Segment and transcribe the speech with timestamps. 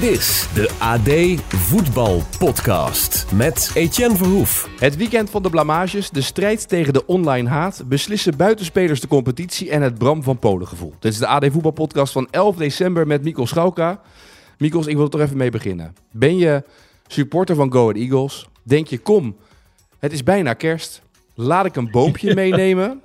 [0.00, 4.68] Dit is de AD Voetbal Podcast met Etienne Verhoef.
[4.78, 9.70] Het weekend van de blamages, de strijd tegen de online haat, beslissen buitenspelers de competitie
[9.70, 10.94] en het Bram van Polen gevoel.
[10.98, 14.00] Dit is de AD Voetbal Podcast van 11 december met Mikkel Schauka.
[14.58, 15.94] Mikkels, ik wil er toch even mee beginnen.
[16.10, 16.64] Ben je
[17.06, 18.48] supporter van Go Ahead Eagles?
[18.62, 19.36] Denk je, kom,
[19.98, 21.02] het is bijna kerst.
[21.34, 23.00] Laat ik een boompje meenemen.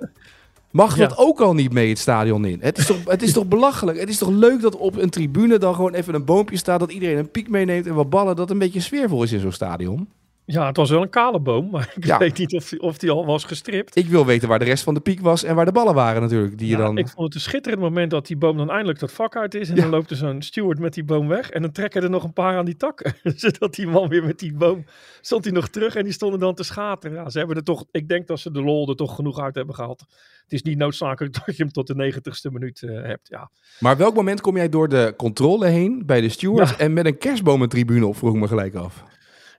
[0.76, 2.58] Mag dat ook al niet mee het stadion in?
[2.60, 3.98] Het is, toch, het is toch belachelijk?
[3.98, 6.80] Het is toch leuk dat op een tribune dan gewoon even een boompje staat...
[6.80, 8.36] dat iedereen een piek meeneemt en wat ballen...
[8.36, 10.08] dat een beetje sfeervol is in zo'n stadion?
[10.48, 12.18] Ja, het was wel een kale boom, maar ik Ja.
[12.18, 13.96] weet niet of die, of die al was gestript.
[13.96, 16.22] Ik wil weten waar de rest van de piek was en waar de ballen waren
[16.22, 16.58] natuurlijk.
[16.58, 16.98] Die je Ja, dan...
[16.98, 19.68] Ik vond het een schitterend moment dat die boom dan eindelijk dat vak uit is.
[19.68, 19.80] En Ja.
[19.82, 21.50] dan loopt er zo'n steward met die boom weg.
[21.50, 23.12] En dan trekken er nog een paar aan die tak.
[23.22, 24.84] Zodat die man weer met die boom...
[25.20, 27.16] Stond hij nog terug en die stonden dan te schateren.
[27.16, 27.84] Ja, ze hebben er toch...
[27.90, 30.00] Ik denk dat ze de lol er toch genoeg uit hebben gehaald.
[30.42, 33.28] Het is niet noodzakelijk dat je hem tot de negentigste minuut eh, hebt.
[33.28, 33.50] Ja.
[33.80, 36.76] Maar welk moment kom jij door de controle heen bij de stewards...
[36.76, 39.04] En met een kerstboom een tribune op, vroeg ik me gelijk af.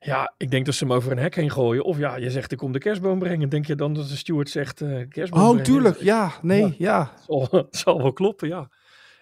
[0.07, 1.83] Ja, ik denk dat ze hem over een hek heen gooien.
[1.83, 3.49] Of ja, je zegt ik kom de kerstboom brengen.
[3.49, 5.63] Denk je dan dat de steward zegt eh kerstboom Oh, brengen?
[5.65, 5.97] tuurlijk.
[6.01, 6.73] Ja, nee, Ja.
[6.77, 7.13] ja.
[7.25, 8.69] zal, het zal wel kloppen, ja.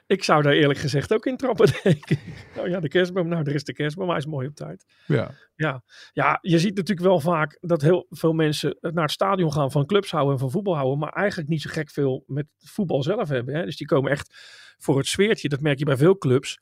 [0.08, 2.20] Ik zou daar eerlijk gezegd ook in trappen, denk ik.
[2.56, 4.86] Nou ja, de kerstboom, nou, er is de kerstboom, hij is mooi op tijd.
[5.08, 5.32] ja.
[5.56, 9.72] Ja, ja je ziet natuurlijk wel vaak dat heel veel mensen naar het stadion gaan
[9.72, 13.04] van clubs houden en van voetbal houden, maar eigenlijk niet zo gek veel met voetbal
[13.04, 13.56] zelf hebben.
[13.56, 13.66] Hè?
[13.66, 14.36] Dus die komen echt
[14.78, 16.60] voor het sfeertje, dat merk je bij veel clubs.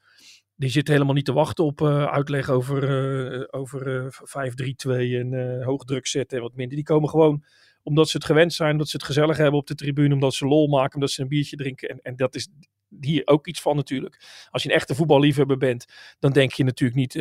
[0.63, 5.33] Die zitten helemaal niet te wachten op eh, uitleg over, eh, over eh 5-3-2 en
[5.33, 6.75] eh hoog druk zetten en wat minder.
[6.75, 7.43] Die komen gewoon
[7.83, 10.45] omdat ze het gewend zijn, omdat ze het gezellig hebben op de tribune, omdat ze
[10.45, 11.89] lol maken, omdat ze een biertje drinken.
[11.89, 12.47] En, en dat is
[12.99, 14.47] hier ook iets van natuurlijk.
[14.49, 15.85] Als je een echte voetballiefhebber bent,
[16.19, 17.15] dan denk je natuurlijk niet,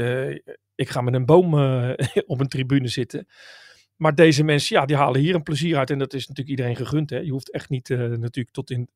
[0.75, 1.55] ik ga met een boom
[2.33, 3.27] op een tribune zitten.
[3.97, 5.91] Maar deze mensen, ja, die halen hier een plezier uit.
[5.91, 7.11] En dat is natuurlijk iedereen gegund.
[7.11, 7.19] Hè?
[7.19, 8.89] Je hoeft echt niet natuurlijk tot in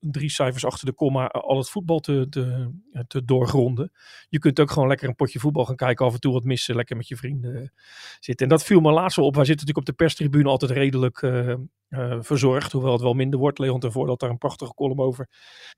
[0.00, 2.70] drie cijfers achter de komma al het voetbal te, te,
[3.06, 3.92] te doorgronden.
[4.28, 6.06] Je kunt ook gewoon lekker een potje voetbal gaan kijken.
[6.06, 7.68] Af en toe wat missen, lekker met je vrienden eh,
[8.20, 8.46] zitten.
[8.46, 9.34] En dat viel me laatst wel op.
[9.34, 11.54] Wij zitten natuurlijk op de perstribune altijd redelijk eh,
[11.90, 12.72] eh, verzorgd.
[12.72, 13.58] Hoewel het wel minder wordt.
[13.58, 15.28] Leon ten Voort had daar een prachtige column over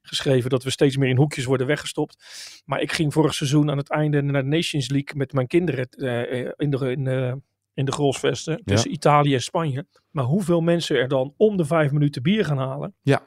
[0.02, 0.50] geschreven.
[0.50, 2.62] Dat we steeds meer in hoekjes worden weggestopt.
[2.64, 5.88] Maar ik ging vorig seizoen aan het einde naar de Nations League met mijn kinderen
[5.88, 6.90] eh, in de...
[6.90, 7.40] In de
[7.74, 9.86] in de Grolsvesten tussen Italië en Spanje.
[10.10, 12.94] Maar hoeveel mensen er dan om de vijf minuten bier gaan halen.
[13.02, 13.22] Ja.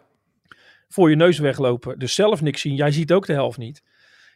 [0.96, 2.00] Voor je neus weglopen.
[2.00, 2.76] Dus zelf niks zien.
[2.76, 3.82] Jij ziet ook de helft niet.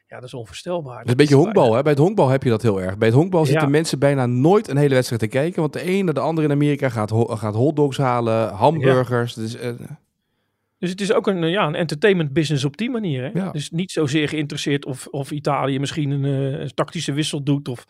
[0.08, 0.96] Ja, dat is onvoorstelbaar.
[0.98, 1.82] Dat is een beetje honkbal, hè?
[1.82, 2.98] Bij het honkbal heb je dat heel erg.
[2.98, 3.70] Bij het honkbal zitten Ja.
[3.70, 5.62] mensen bijna nooit een hele wedstrijd te kijken.
[5.62, 9.34] Want de ene naar de andere in Amerika gaat, ho- gaat hotdogs halen, hamburgers.
[9.34, 9.72] Dus, eh,
[10.78, 13.24] Dus het is ook een, eh, ja, een entertainment business op die manier.
[13.24, 13.30] Hè?
[13.40, 13.52] Ja.
[13.52, 17.68] Dus niet zozeer geïnteresseerd of, of Italië misschien een, eh, een tactische wissel doet.
[17.68, 17.86] Of,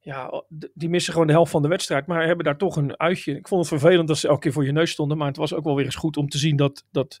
[0.00, 0.44] ja,
[0.74, 2.06] die missen gewoon de helft van de wedstrijd.
[2.06, 3.36] Maar hebben daar toch een uitje.
[3.36, 5.16] Ik vond het vervelend dat ze elke keer voor je neus stonden.
[5.18, 7.20] Maar het was ook wel weer eens goed om te zien dat, dat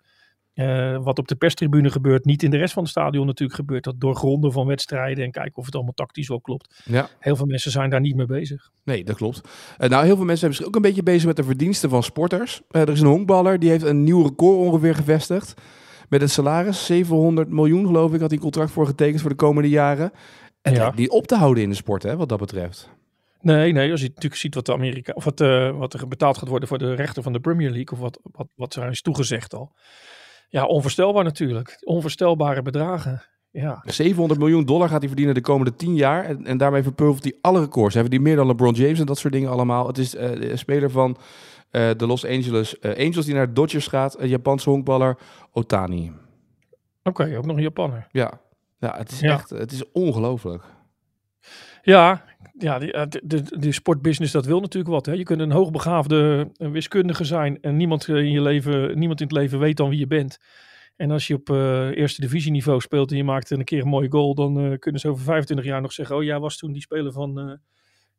[0.54, 3.84] eh, wat op de perstribune gebeurt, niet in de rest van het stadion natuurlijk gebeurt.
[3.84, 6.82] Dat doorgronden van wedstrijden en kijken of het allemaal tactisch wel klopt.
[6.84, 8.70] ja, Heel veel mensen zijn daar niet mee bezig.
[8.84, 9.40] nee, dat klopt.
[9.78, 12.02] Eh, nou, heel veel mensen zijn zich ook een beetje bezig met de verdiensten van
[12.02, 12.62] sporters.
[12.70, 15.54] Eh, er is een honkballer, die heeft een nieuw record ongeveer gevestigd.
[16.08, 19.68] Met een salaris, 700 miljoen geloof ik, had hij contract voor getekend voor de komende
[19.68, 20.12] jaren.
[20.62, 20.92] En Ja.
[20.96, 22.90] niet op te houden in de sport, hè, wat dat betreft.
[23.40, 25.38] Nee, nee, als je natuurlijk ziet wat, de Amerika, of wat,
[25.78, 28.46] wat er betaald gaat worden voor de rechten van de Premier League, of wat, wat,
[28.54, 29.72] wat er is toegezegd al.
[30.54, 31.76] Ja, onvoorstelbaar natuurlijk.
[31.84, 33.22] Onvoorstelbare bedragen.
[33.50, 36.24] Ja, 700 miljoen dollar gaat hij verdienen de komende 10 jaar.
[36.24, 37.94] En, en daarmee verpulvert hij alle records.
[37.94, 39.86] Hebben die meer dan LeBron James en dat soort dingen allemaal.
[39.86, 41.16] Het is eh, een speler van
[41.70, 44.18] eh, de Los Angeles eh, Angels die naar de Dodgers gaat.
[44.20, 45.18] Een Japanse honkballer,
[45.52, 46.12] Otani.
[47.02, 48.06] oké, ook nog een Japanner.
[48.10, 48.40] Ja,
[48.78, 49.32] ja het is Ja.
[49.32, 50.62] echt het is ongelooflijk.
[51.82, 52.24] Ja,
[52.58, 53.06] ja die, eh,
[53.58, 55.06] de sportbusiness dat wil natuurlijk wat.
[55.06, 55.12] Hè?
[55.12, 59.36] Je kunt een hoogbegaafde eh, wiskundige zijn en niemand in, je leven, niemand in het
[59.36, 60.38] leven weet dan wie je bent.
[60.96, 64.10] En als je op eh, eerste divisieniveau speelt en je maakt een keer een mooie
[64.10, 66.82] goal, dan eh, kunnen ze over 25 jaar nog zeggen: Oh, jij was toen die
[66.82, 67.54] speler van, eh,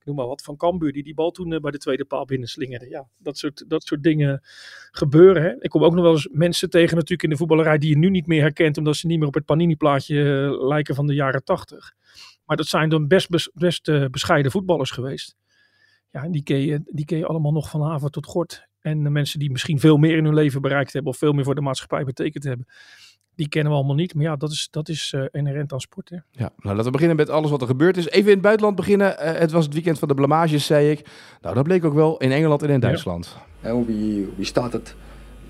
[0.06, 2.26] ik noem maar wat, van Cambuur, die die bal toen eh, bij de tweede paal
[2.26, 2.90] binnenslingerde.
[2.90, 4.42] Ja, dat soort, dat soort dingen
[4.92, 5.44] gebeuren.
[5.44, 5.56] Hè?
[5.60, 8.10] Ik kom ook nog wel eens mensen tegen natuurlijk in de voetballerij die je nu
[8.10, 11.44] niet meer herkent, omdat ze niet meer op het Panini-plaatje eh, lijken van de jaren
[11.44, 11.94] 80.
[12.46, 15.36] Maar dat zijn dan best, bes- best eh, bescheiden voetballers geweest.
[16.12, 18.68] Ja, en die ken, je, die ken je allemaal nog van haven tot gort.
[18.80, 21.44] En de mensen die misschien veel meer in hun leven bereikt hebben of veel meer
[21.44, 22.68] voor de maatschappij betekend hebben,
[23.36, 24.14] die kennen we allemaal niet.
[24.14, 26.10] Maar ja, dat is, dat is eh, inherent aan sport.
[26.10, 26.16] Hè?
[26.32, 28.10] Ja, nou laten we beginnen met alles wat er gebeurd is.
[28.10, 29.20] Even in het buitenland beginnen.
[29.20, 31.08] Eh, het was het weekend van de blamages, zei ik.
[31.42, 33.38] Nou, dat bleek ook wel in Engeland en in Duitsland.
[33.64, 34.96] And we we started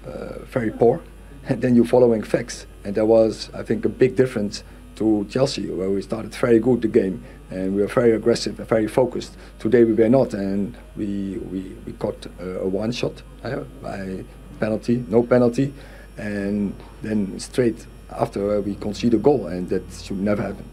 [0.08, 0.12] uh,
[0.44, 1.02] very poor,
[1.48, 2.66] and then you're following facts.
[2.86, 4.64] And there was, I think, a big difference
[4.96, 8.68] to Chelsea, where we started very good the game and we were very aggressive and
[8.68, 9.34] very focused.
[9.60, 14.24] Today we were not, and we we, we got uh, a one shot uh, by
[14.60, 15.74] penalty, no penalty,
[16.18, 20.66] and then straight after uh, we conceded a goal, and that should never happen.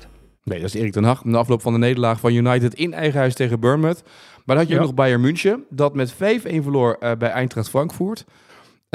[0.44, 1.24] Nee, dat is Erik ten Hag.
[1.24, 4.02] Na afloop van de nederlaag van United in eigen huis tegen Bournemouth.
[4.44, 7.68] Maar dan had je ook nog Bayern München, dat met 5-1 verloor uh, bij Eintracht
[7.68, 8.24] Frankfurt.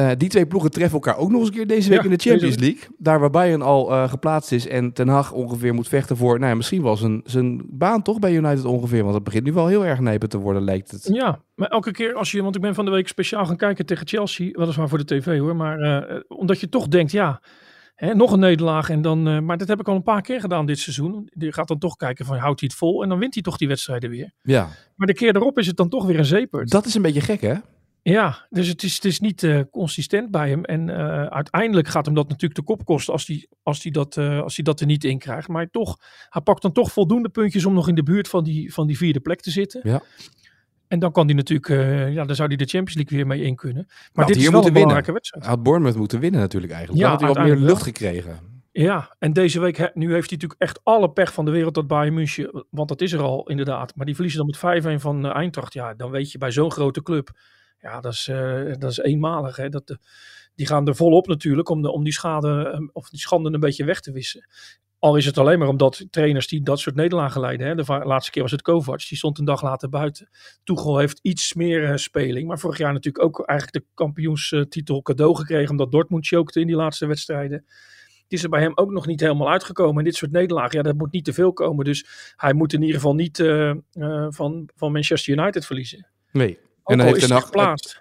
[0.02, 2.18] Uh, die twee ploegen treffen elkaar ook nog eens een keer deze week ja, in
[2.18, 2.82] de Champions League.
[2.98, 6.40] Daar waar Bayern al uh, geplaatst is en Ten Hag ongeveer moet vechten voor...
[6.40, 9.02] Nou ja, misschien wel zijn, zijn baan toch bij United ongeveer.
[9.02, 11.10] Want het begint nu wel heel erg nepen te worden, lijkt het.
[11.14, 12.44] Ja, maar elke keer als je...
[12.44, 14.52] Want ik ben van de week speciaal gaan kijken tegen Chelsea.
[14.52, 15.56] Weliswaar voor de tv hoor.
[15.56, 17.42] Maar uh, omdat je toch denkt, ja...
[17.96, 19.46] Hè, nog een nederlaag en dan...
[19.46, 21.30] maar dat heb ik al een paar keer gedaan dit seizoen.
[21.30, 23.04] Je gaat dan toch kijken van houdt hij het vol?
[23.04, 24.32] En dan wint hij toch die wedstrijden weer.
[24.42, 24.68] Ja.
[24.96, 26.66] Maar de keer erop is het dan toch weer een zeper.
[26.66, 27.54] Dat is een beetje gek hè?
[28.12, 30.64] Ja, dus het is, het is niet uh, consistent bij hem.
[30.64, 34.16] En uh, uiteindelijk gaat hem dat natuurlijk de kop kosten als hij als die dat,
[34.16, 35.48] uh, als die dat er niet in krijgt.
[35.48, 35.98] Maar toch,
[36.30, 38.98] hij pakt dan toch voldoende puntjes om nog in de buurt van die, van die
[38.98, 39.82] vierde plek te zitten.
[39.84, 40.02] Ja.
[40.88, 41.68] En dan kan hij natuurlijk,
[42.14, 43.86] ja, dan zou hij de Champions League weer mee in kunnen.
[43.88, 45.44] Maar nou, dit is wel een belangrijke wedstrijd.
[45.44, 47.04] Hij had Bournemouth moeten winnen natuurlijk eigenlijk.
[47.04, 48.40] Ja, dan had hij wat meer lucht gekregen.
[48.72, 51.88] Ja, en deze week, nu heeft hij natuurlijk echt alle pech van de wereld dat
[51.88, 53.96] Bayern München, want dat is er al inderdaad.
[53.96, 55.74] Maar die verliezen dan met 5-1 van Eintracht.
[55.74, 57.32] Ja, dan weet je bij zo'n grote club
[57.80, 59.56] ja, dat is, uh, dat is eenmalig.
[59.56, 59.70] Hè.
[59.70, 59.98] Dat, uh,
[60.56, 63.60] die gaan er volop natuurlijk om, de, om die schade um, of die schande een
[63.60, 64.48] beetje weg te wissen.
[65.00, 67.68] Al is het alleen maar omdat trainers die dat soort nederlagen leiden.
[67.68, 67.76] Hè.
[67.76, 70.30] De laatste keer was het Kovac, die stond een dag later buiten.
[70.64, 72.48] Tuchel heeft iets meer uh, speling.
[72.48, 75.70] Maar vorig jaar natuurlijk ook eigenlijk de kampioenstitel cadeau gekregen.
[75.70, 77.66] Omdat Dortmund chokte in die laatste wedstrijden.
[78.24, 79.98] Het is er bij hem ook nog niet helemaal uitgekomen.
[79.98, 81.86] En dit soort nederlagen, ja, dat moet niet te veel komen.
[81.86, 83.38] Dus hij moet in ieder geval niet
[84.30, 86.08] van, van Manchester United verliezen.
[86.32, 87.52] Nee, en dan heeft Ten Hag,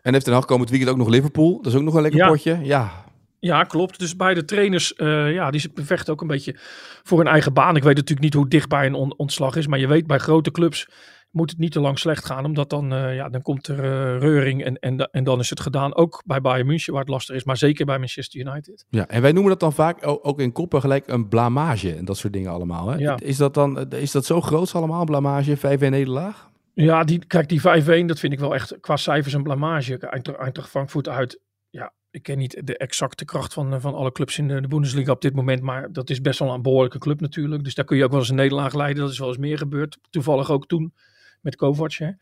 [0.02, 1.56] en heeft Ten Hag komend weekend ook nog Liverpool.
[1.56, 2.28] Dat is ook nog een lekker ja.
[2.28, 2.58] potje.
[2.62, 3.04] Ja.
[3.38, 3.98] Ja, klopt.
[3.98, 6.56] Dus beide trainers, uh, ja, die vechten ook een beetje
[7.02, 7.76] voor hun eigen baan.
[7.76, 9.66] Ik weet natuurlijk niet hoe dichtbij een on ontslag is.
[9.66, 10.88] Maar je weet, bij grote clubs
[11.30, 12.44] moet het niet te lang slecht gaan.
[12.44, 15.60] Omdat dan, uh, ja, dan komt er uh, reuring en, en, en dan is het
[15.60, 15.94] gedaan.
[15.94, 17.44] Ook bij Bayern München, waar het lastig is.
[17.44, 18.84] Maar zeker bij Manchester United.
[18.88, 21.94] Ja, en wij noemen dat dan vaak ook in koppen gelijk een blamage.
[21.94, 22.88] En dat soort dingen allemaal.
[22.88, 22.96] Hè?
[22.96, 23.18] Ja.
[23.22, 25.56] Is, dat dan, is dat zo groot allemaal, blamage?
[25.56, 26.48] 5-1 nederlaag?
[26.82, 29.98] Ja, die, kijk, die 5-1, dat vind ik wel echt qua cijfers een blamage.
[29.98, 31.40] Eintracht Frankfurt uit.
[31.70, 35.12] Ja, ik ken niet de exacte kracht van, van alle clubs in de, de Bundesliga
[35.12, 35.62] op dit moment.
[35.62, 37.64] Maar dat is best wel een behoorlijke club natuurlijk.
[37.64, 39.02] Dus daar kun je ook wel eens een nederlaag leiden.
[39.02, 39.98] Dat is wel eens meer gebeurd.
[40.10, 40.94] Toevallig ook toen
[41.40, 42.14] met Kovac.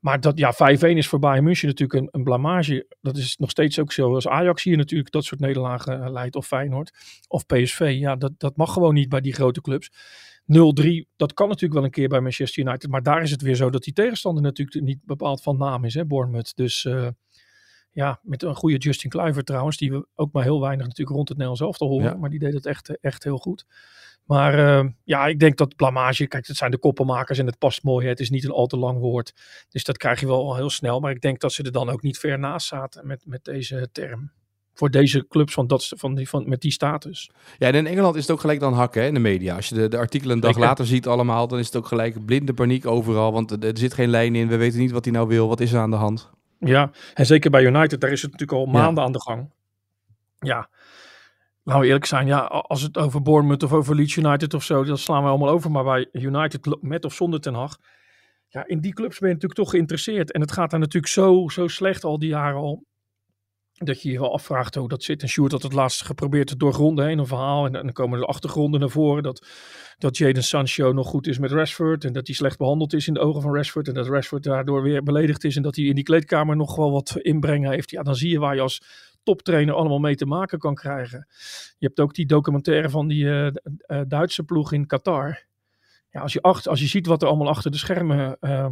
[0.00, 2.86] Maar dat, ja, 5-1 is voor Bayern München natuurlijk een, een blamage.
[3.00, 4.14] Dat is nog steeds ook zo.
[4.14, 6.36] Als Ajax hier natuurlijk dat soort nederlagen uh, leidt.
[6.36, 6.92] Of Feyenoord.
[7.28, 7.96] Of PSV.
[7.98, 9.90] Ja, dat, dat mag gewoon niet bij die grote clubs.
[10.46, 12.90] 0-3, dat kan natuurlijk wel een keer bij Manchester United.
[12.90, 15.94] Maar daar is het weer zo dat die tegenstander natuurlijk niet bepaald van naam is,
[15.94, 16.56] hè, Bournemouth.
[16.56, 17.08] Dus uh,
[17.92, 21.28] ja, met een goede Justin Kluivert trouwens, die we ook maar heel weinig natuurlijk rond
[21.28, 22.12] het Nederlands zelf te horen.
[22.12, 22.16] Ja.
[22.16, 23.66] Maar die deed het echt, echt heel goed.
[24.24, 27.82] Maar uh, ja, ik denk dat blamage, kijk, het zijn de koppenmakers en het past
[27.82, 28.04] mooi.
[28.04, 28.10] Hè.
[28.10, 29.32] Het is niet een al te lang woord.
[29.68, 31.00] Dus dat krijg je wel heel snel.
[31.00, 33.88] Maar ik denk dat ze er dan ook niet ver naast zaten met, met deze
[33.92, 34.32] term
[34.76, 37.30] voor deze clubs van dat, van die, van, met die status.
[37.58, 39.56] Ja, en in Engeland is het ook gelijk dan hakken hè, in de media.
[39.56, 42.24] Als je de, de artikelen een dag later ziet allemaal, dan is het ook gelijk
[42.24, 43.32] blinde paniek overal.
[43.32, 45.60] Want er, er zit geen lijn in, we weten niet wat hij nou wil, wat
[45.60, 46.30] is er aan de hand.
[46.58, 49.06] Ja, en zeker bij United, daar is het natuurlijk al maanden ja.
[49.06, 49.50] aan de gang.
[50.38, 50.68] Ja,
[51.62, 54.84] laten we eerlijk zijn, ja, als het over Bournemouth of over Leeds United of zo,
[54.84, 55.70] dat slaan we allemaal over.
[55.70, 57.78] Maar bij United, met of zonder Ten Hag,
[58.48, 60.32] ja, in die clubs ben je natuurlijk toch geïnteresseerd.
[60.32, 62.84] En het gaat daar natuurlijk zo, zo slecht al die jaren al
[63.84, 65.22] dat je je wel afvraagt hoe dat zit.
[65.22, 67.66] En Sjoerd had het laatst geprobeerd te doorgronden heen, een verhaal.
[67.66, 69.22] En dan komen de achtergronden naar voren.
[69.22, 69.46] Dat,
[69.98, 72.04] dat Jaden Sancho nog goed is met Rashford.
[72.04, 73.88] En dat hij slecht behandeld is in de ogen van Rashford.
[73.88, 75.56] En dat Rashford daardoor weer beledigd is.
[75.56, 77.90] En dat hij in die kleedkamer nog wel wat inbrengen heeft.
[77.90, 78.82] Ja, dan zie je waar je als
[79.22, 81.26] toptrainer allemaal mee te maken kan krijgen.
[81.78, 85.44] Je hebt ook die documentaire van die uh, uh, Duitse ploeg in Qatar.
[86.10, 88.36] Ja, als je, achter, als je ziet wat er allemaal achter de schermen...
[88.40, 88.66] Uh,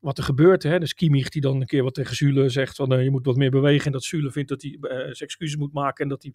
[0.00, 0.62] wat er gebeurt.
[0.62, 0.78] Hè?
[0.78, 3.36] Dus Kimmich die dan een keer wat tegen Zule zegt van uh, je moet wat
[3.36, 3.86] meer bewegen.
[3.86, 6.34] En dat Zule vindt dat hij uh, zijn excuses moet maken en dat hij,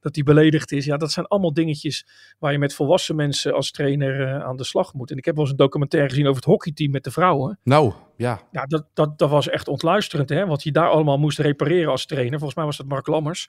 [0.00, 0.84] dat hij beledigd is.
[0.84, 2.06] Ja, dat zijn allemaal dingetjes
[2.38, 5.10] waar je met volwassen mensen als trainer uh, aan de slag moet.
[5.10, 7.58] En ik heb wel eens een documentaire gezien over het hockeyteam met de vrouwen.
[7.62, 8.40] Nou, ja.
[8.50, 10.28] Ja, dat, dat, dat was echt ontluisterend.
[10.28, 10.46] Hè?
[10.46, 12.38] Wat je daar allemaal moest repareren als trainer.
[12.38, 13.48] Volgens mij was dat Mark Lammers.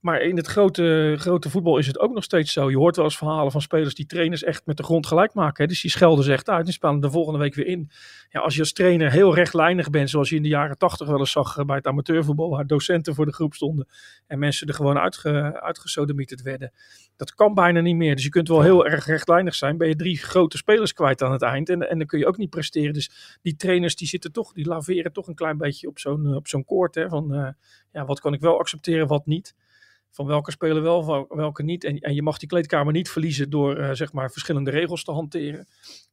[0.00, 2.70] Maar in het grote, grote voetbal is het ook nog steeds zo.
[2.70, 5.62] Je hoort wel eens verhalen van spelers die trainers echt met de grond gelijk maken.
[5.62, 5.68] Hè?
[5.68, 7.90] Dus die schelden zegt uit en spelen de volgende week weer in.
[8.28, 11.18] Ja, als je als trainer heel rechtlijnig bent, zoals je in de jaren tachtig wel
[11.18, 13.88] eens zag eh, bij het amateurvoetbal, waar docenten voor de groep stonden
[14.26, 16.72] en mensen er gewoon uitge, uitgesodemieterd werden.
[17.16, 18.14] Dat kan bijna niet meer.
[18.14, 19.76] Dus je kunt wel heel erg rechtlijnig zijn.
[19.76, 22.36] Ben je drie grote spelers kwijt aan het eind en, en dan kun je ook
[22.36, 22.92] niet presteren.
[22.92, 26.48] Dus die trainers die zitten toch, die laveren toch een klein beetje op zo'n op
[26.48, 26.94] zo'n koord.
[26.94, 27.48] Hè, van uh,
[27.92, 29.54] ja, wat kan ik wel accepteren, wat niet
[30.16, 31.84] van welke spelen wel, welke niet.
[31.84, 35.12] En, en je mag die kleedkamer niet verliezen door uh, zeg maar verschillende regels te
[35.12, 35.66] hanteren.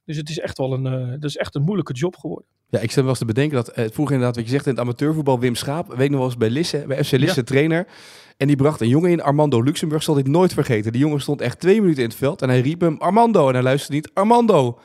[0.05, 2.47] Dus het is echt wel een, uh, dat is echt een moeilijke job geworden.
[2.69, 4.71] Ja, ik zit wel eens te bedenken dat uh, vroeger inderdaad, wat je zegt in
[4.71, 7.43] het amateurvoetbal, Wim Schaap, weet nog wel eens bij Lisse, bij FC Lisse ja.
[7.43, 7.87] trainer.
[8.37, 10.91] En die bracht een jongen in, Armando Luxemburg, zal dit nooit vergeten.
[10.91, 13.47] Die jongen stond echt twee minuten in het veld en hij riep hem Armando.
[13.47, 14.79] En hij luisterde niet, Armando.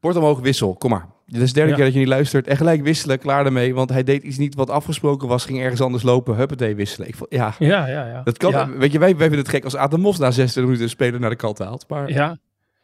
[0.00, 1.08] Bord omhoog, wissel, kom maar.
[1.30, 1.76] Dit is de derde ja.
[1.76, 2.46] keer dat je niet luistert.
[2.46, 3.74] En gelijk wisselen, klaar ermee.
[3.74, 5.44] Want hij deed iets niet wat afgesproken was.
[5.44, 6.36] Ging ergens anders lopen.
[6.36, 7.08] Huppatee, wisselen.
[7.08, 8.22] Ik vond, ja, ja, ja, ja.
[8.22, 8.50] Dat kan.
[8.50, 8.68] Ja.
[8.68, 11.30] Weet je, wij, wij vinden het gek als Adam na 26 minuten een speler naar
[11.30, 11.84] de kant haalt.
[11.88, 12.10] Maar...
[12.10, 12.38] Ja.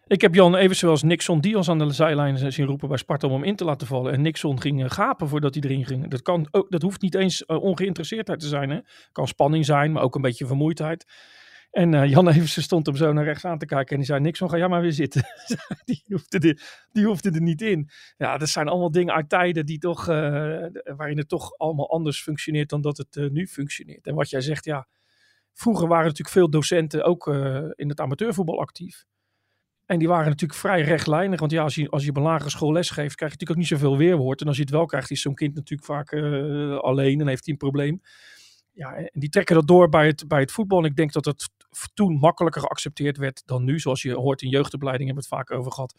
[0.08, 3.32] Ik heb Jan even zoals Nixon Diaz aan de zijlijn zien roepen bij Sparta om
[3.32, 4.12] hem in te laten vallen.
[4.12, 6.08] En Nixon ging uh, gapen voordat hij erin ging.
[6.08, 8.70] Dat, kan, ook, dat hoeft niet eens uh, ongeïnteresseerdheid te zijn.
[8.70, 8.78] Hè?
[9.12, 11.06] Kan spanning zijn, maar ook een beetje vermoeidheid.
[11.76, 14.20] En uh, Jan Eversen stond hem zo naar rechts aan te kijken en die zei,
[14.20, 15.22] niks van, ga jij maar weer zitten.
[15.84, 17.90] die, hoefde er, die hoefde niet in.
[18.16, 20.16] Ja, dat zijn allemaal dingen uit tijden die toch, uh,
[20.96, 24.06] waarin het toch allemaal anders functioneert dan dat het uh, nu functioneert.
[24.06, 24.86] En wat jij zegt, ja,
[25.52, 27.26] vroeger waren natuurlijk veel docenten ook
[27.74, 29.04] in het amateurvoetbal actief.
[29.86, 31.40] En die waren natuurlijk vrij rechtlijnig.
[31.40, 33.56] Want ja, als je, als je een lagere school les geeft, krijg je natuurlijk ook
[33.56, 34.40] niet zoveel weerwoord.
[34.40, 36.12] En als je het wel krijgt, is zo'n kind natuurlijk vaak
[36.82, 38.00] alleen en heeft hij een probleem
[38.76, 40.78] ja, en die trekken dat door bij het, bij het voetbal.
[40.78, 41.48] En ik denk dat het
[41.94, 43.80] toen makkelijker geaccepteerd werd dan nu.
[43.80, 45.94] Zoals je hoort in jeugdopleiding hebben we het vaak over gehad.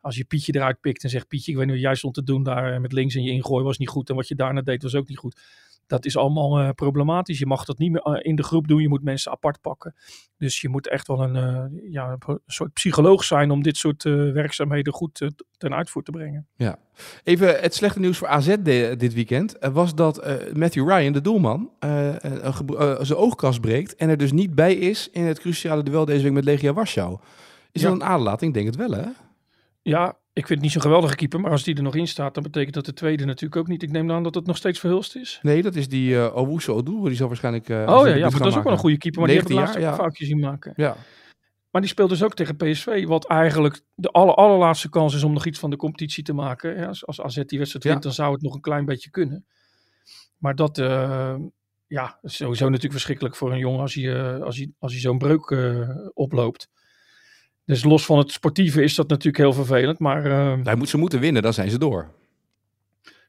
[0.00, 2.22] Als je Pietje eruit pikt en zegt Pietje, ik weet niet wat jij stond te
[2.22, 4.10] doen daar met links en je ingooi was niet goed.
[4.10, 5.40] En wat je daarna deed was ook niet goed.
[5.86, 7.38] Dat is allemaal uh, problematisch.
[7.38, 8.80] Je mag dat niet meer uh, in de groep doen.
[8.80, 9.94] Je moet mensen apart pakken.
[10.36, 14.02] Dus je moet echt wel een, uh, ja, een soort psycholoog zijn om dit soort
[14.02, 16.46] werkzaamheden goed ten uitvoer te brengen.
[16.56, 16.78] Ja.
[17.24, 20.16] Even het slechte nieuws voor AZ de, dit weekend was dat
[20.54, 21.70] Matthew Ryan, de doelman,
[23.00, 26.32] zijn oogkast breekt en er dus niet bij is in het cruciale duel deze week
[26.32, 27.18] met Legia Warschau.
[27.72, 27.88] Is ja.
[27.88, 28.56] dat een aderlating?
[28.56, 29.08] Ik denk het wel, hè?
[29.82, 32.34] Ja, ik vind het niet zo'n geweldige keeper, maar als die er nog in staat,
[32.34, 33.82] dan betekent dat de tweede natuurlijk ook niet.
[33.82, 35.38] Ik neem aan dat het nog steeds verhulst is.
[35.42, 37.68] Nee, dat is die uh, Owusu die zal waarschijnlijk...
[37.68, 39.54] Uh, oh ja, ja dat is ook wel een goede keeper, maar die heeft de
[39.54, 39.94] laatste ja.
[39.94, 40.72] foutjes zien maken.
[40.76, 40.96] Ja.
[41.70, 45.32] Maar die speelt dus ook tegen PSV, wat eigenlijk de aller, allerlaatste kans is om
[45.32, 46.76] nog iets van de competitie te maken.
[46.76, 48.02] Ja, als, als AZ die wedstrijd wint, ja.
[48.02, 49.46] dan zou het nog een klein beetje kunnen.
[50.38, 51.34] Maar dat, uh,
[51.86, 55.18] ja, is sowieso natuurlijk verschrikkelijk voor een jongen als hij, als hij, als hij zo'n
[55.18, 55.56] breuk
[56.14, 56.68] oploopt.
[57.72, 59.98] Dus los van het sportieve is dat natuurlijk heel vervelend.
[59.98, 62.08] Maar, uh, Hij moet, ze moeten winnen, dan zijn ze door.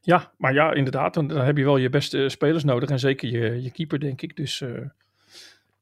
[0.00, 1.14] Ja, maar ja, inderdaad.
[1.14, 2.88] Dan, dan heb je wel je beste spelers nodig.
[2.88, 4.36] En zeker je, je keeper, denk ik.
[4.36, 4.68] Dus uh,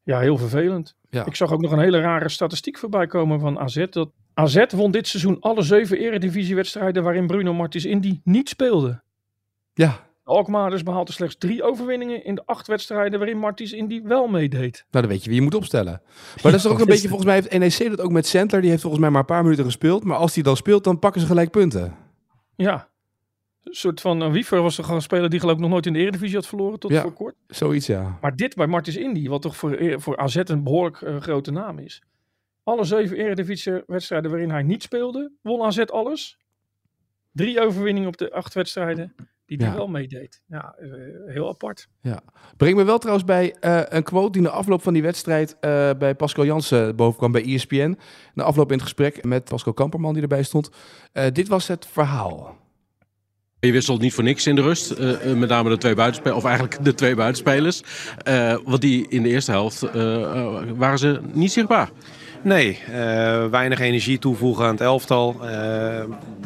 [0.02, 0.96] ja, heel vervelend.
[1.10, 1.26] Ja.
[1.26, 3.86] Ik zag ook nog een hele rare statistiek voorbij komen van AZ.
[3.90, 9.02] Dat AZ won dit seizoen alle zeven eredivisiewedstrijden waarin Bruno Martins Indy niet speelde.
[9.74, 14.26] Ja, Alkmaar dus behaalde slechts drie overwinningen in de acht wedstrijden waarin Martins Indy wel
[14.28, 14.84] meedeed.
[14.90, 16.02] Nou, dan weet je wie je moet opstellen.
[16.42, 18.60] Maar dat is toch ook een beetje, volgens mij heeft NEC dat ook met Center.
[18.60, 20.04] Die heeft volgens mij maar een paar minuten gespeeld.
[20.04, 21.96] Maar als die dan speelt, dan pakken ze gelijk punten.
[22.56, 22.90] Ja.
[23.62, 25.92] Een soort van, Wiever was er gewoon een speler die geloof ik nog nooit in
[25.92, 27.34] de Eredivisie had verloren tot ja, voor kort.
[27.46, 28.18] Zoiets, ja.
[28.20, 31.78] Maar dit bij Martins Indy, wat toch voor, voor AZ een behoorlijk uh, grote naam
[31.78, 32.02] is.
[32.62, 36.38] Alle zeven Eredivisie wedstrijden waarin hij niet speelde, won AZ alles.
[37.32, 39.14] Drie overwinningen op de acht wedstrijden
[39.58, 39.78] die die ja.
[39.78, 40.42] wel meedeed.
[40.46, 40.92] Ja, uh,
[41.26, 41.88] heel apart.
[42.00, 42.20] Ja.
[42.56, 45.90] Breng me wel trouwens bij uh, een quote die na afloop van die wedstrijd uh,
[45.98, 47.98] bij Pascal Jansen bovenkwam bij ESPN.
[48.34, 50.70] Na afloop in het gesprek met Pascal Kamperman die erbij stond.
[51.32, 52.60] dit was het verhaal.
[53.60, 54.90] Je wisselt niet voor niks in de rust.
[54.90, 57.82] Uh, met name de twee buitenspelers, of eigenlijk de twee buitenspelers.
[58.28, 61.90] Uh, want die in de eerste helft uh, waren ze niet zichtbaar.
[62.42, 62.78] Nee,
[63.50, 65.36] weinig energie toevoegen aan het elftal.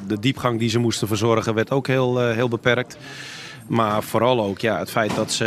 [0.06, 2.98] de diepgang die ze moesten verzorgen werd ook heel, heel beperkt.
[3.68, 5.44] Maar vooral ook ja, het feit dat ze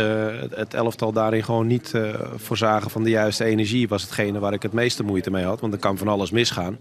[0.54, 1.94] het elftal daarin gewoon niet
[2.36, 3.88] voorzagen van de juiste energie...
[3.88, 5.60] was hetgene waar ik het meeste moeite mee had.
[5.60, 6.78] Want er kan van alles misgaan.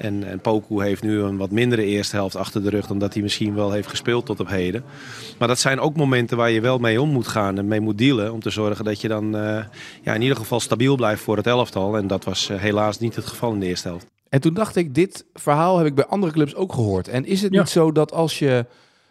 [0.00, 3.12] En, en Poku heeft nu een wat mindere eerste helft achter de rug dan dat
[3.12, 4.84] hij misschien wel heeft gespeeld tot op heden.
[5.38, 7.98] Maar dat zijn ook momenten waar je wel mee om moet gaan en mee moet
[7.98, 8.32] dealen.
[8.32, 9.64] Om te zorgen dat je dan uh,
[10.02, 11.96] ja, in ieder geval stabiel blijft voor het elftal.
[11.96, 14.06] En dat was uh, helaas niet het geval in de eerste helft.
[14.28, 17.08] En toen dacht ik, dit verhaal heb ik bij andere clubs ook gehoord.
[17.08, 17.60] En is het ja.
[17.60, 18.66] niet zo dat als je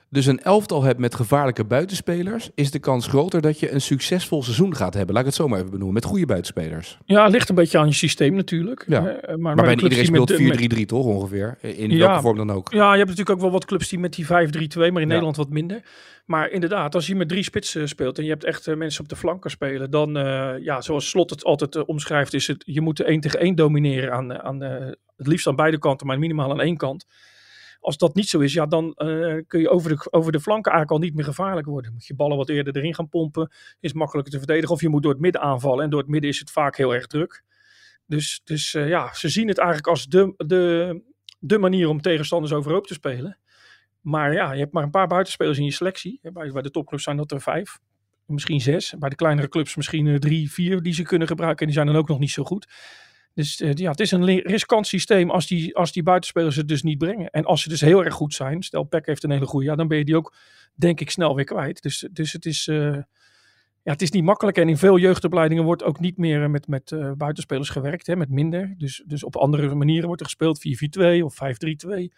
[0.09, 4.43] dus een elftal hebt met gevaarlijke buitenspelers, is de kans groter dat je een succesvol
[4.43, 5.11] seizoen gaat hebben.
[5.13, 6.97] Laat ik het zo maar even benoemen, met goede buitenspelers.
[7.05, 8.85] Ja, het ligt een beetje aan je systeem natuurlijk.
[8.87, 9.07] Ja.
[9.07, 11.97] Eh, maar, Maar bij bijna iedereen speelt met- 4-3-3 toch ongeveer, in Ja.
[12.07, 12.71] welke vorm dan ook.
[12.73, 15.35] Ja, je hebt natuurlijk ook wel wat clubs die met die 5-3-2, maar in Nederland
[15.37, 15.81] wat minder.
[16.25, 19.09] Maar inderdaad, als je met drie spitsen speelt en je hebt echt eh, mensen op
[19.09, 22.97] de flanken spelen, dan, eh, ja, zoals Slot het altijd omschrijft, is het, je moet
[22.97, 26.61] de 1 tegen 1 domineren aan, aan het liefst aan beide kanten, maar minimaal aan
[26.61, 27.05] één kant.
[27.79, 30.71] Als dat niet zo is, ja, dan eh, kun je over de, over de flanken
[30.71, 31.93] eigenlijk al niet meer gevaarlijk worden.
[31.93, 34.75] Moet je ballen wat eerder erin gaan pompen, is makkelijker te verdedigen.
[34.75, 36.93] Of je moet door het midden aanvallen en door het midden is het vaak heel
[36.93, 37.43] erg druk.
[38.05, 41.01] Dus, dus eh, ja, ze zien het eigenlijk als de, de,
[41.39, 43.37] de manier om tegenstanders overhoop te spelen.
[44.01, 46.19] Maar ja, je hebt maar een paar buitenspelers in je selectie.
[46.21, 47.79] Bij, bij de topclubs zijn dat er vijf,
[48.25, 48.93] misschien zes.
[48.99, 51.59] Bij de kleinere clubs misschien eh, drie, vier die ze kunnen gebruiken.
[51.59, 52.67] En die zijn dan ook nog niet zo goed.
[53.39, 56.83] Dus eh, ja, het is een riskant systeem als die, als die buitenspelers het dus
[56.83, 57.29] niet brengen.
[57.29, 59.75] En als ze dus heel erg goed zijn, stel Peck heeft een hele goede, ja,
[59.75, 60.35] dan ben je die ook
[60.75, 61.81] denk ik snel weer kwijt.
[61.81, 62.93] Dus, dus het, is, eh,
[63.83, 64.57] ja, het is niet makkelijk.
[64.57, 68.29] En in veel jeugdopleidingen wordt ook niet meer eh, met, met buitenspelers gewerkt, hè, met
[68.29, 68.75] minder.
[68.77, 70.59] Dus, dus op andere manieren wordt er gespeeld,
[71.19, 72.13] 4-4-2 of 5-3-2.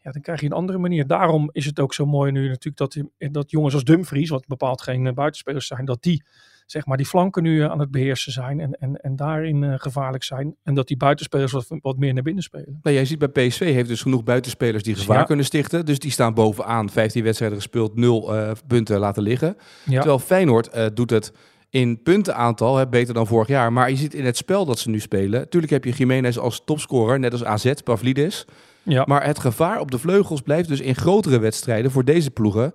[0.00, 1.06] Ja, dan krijg je een andere manier.
[1.06, 2.96] Daarom is het ook zo mooi nu natuurlijk dat,
[3.32, 6.24] dat jongens als Dumfries, wat bepaald geen buitenspelers zijn, dat die
[6.66, 9.74] zeg maar die flanken nu eh, aan het beheersen zijn en, en, en daarin eh,
[9.76, 10.56] gevaarlijk zijn.
[10.62, 12.78] En dat die buitenspelers wat, wat meer naar binnen spelen.
[12.82, 15.24] Nou, jij ziet bij PSV heeft dus genoeg buitenspelers die gevaar Ja.
[15.24, 15.86] kunnen stichten.
[15.86, 16.90] Dus die staan bovenaan.
[16.90, 19.56] 15 wedstrijden gespeeld, 0 eh, punten laten liggen.
[19.84, 19.96] Ja.
[19.96, 21.32] Terwijl Feyenoord doet het
[21.70, 23.72] in puntenaantal hè, beter dan vorig jaar.
[23.72, 25.40] Maar je ziet in het spel dat ze nu spelen.
[25.40, 28.44] Natuurlijk heb je Jiménez als topscorer, net als AZ, Pavlidis.
[28.82, 29.04] Ja.
[29.06, 32.74] Maar het gevaar op de vleugels blijft dus in grotere wedstrijden voor deze ploegen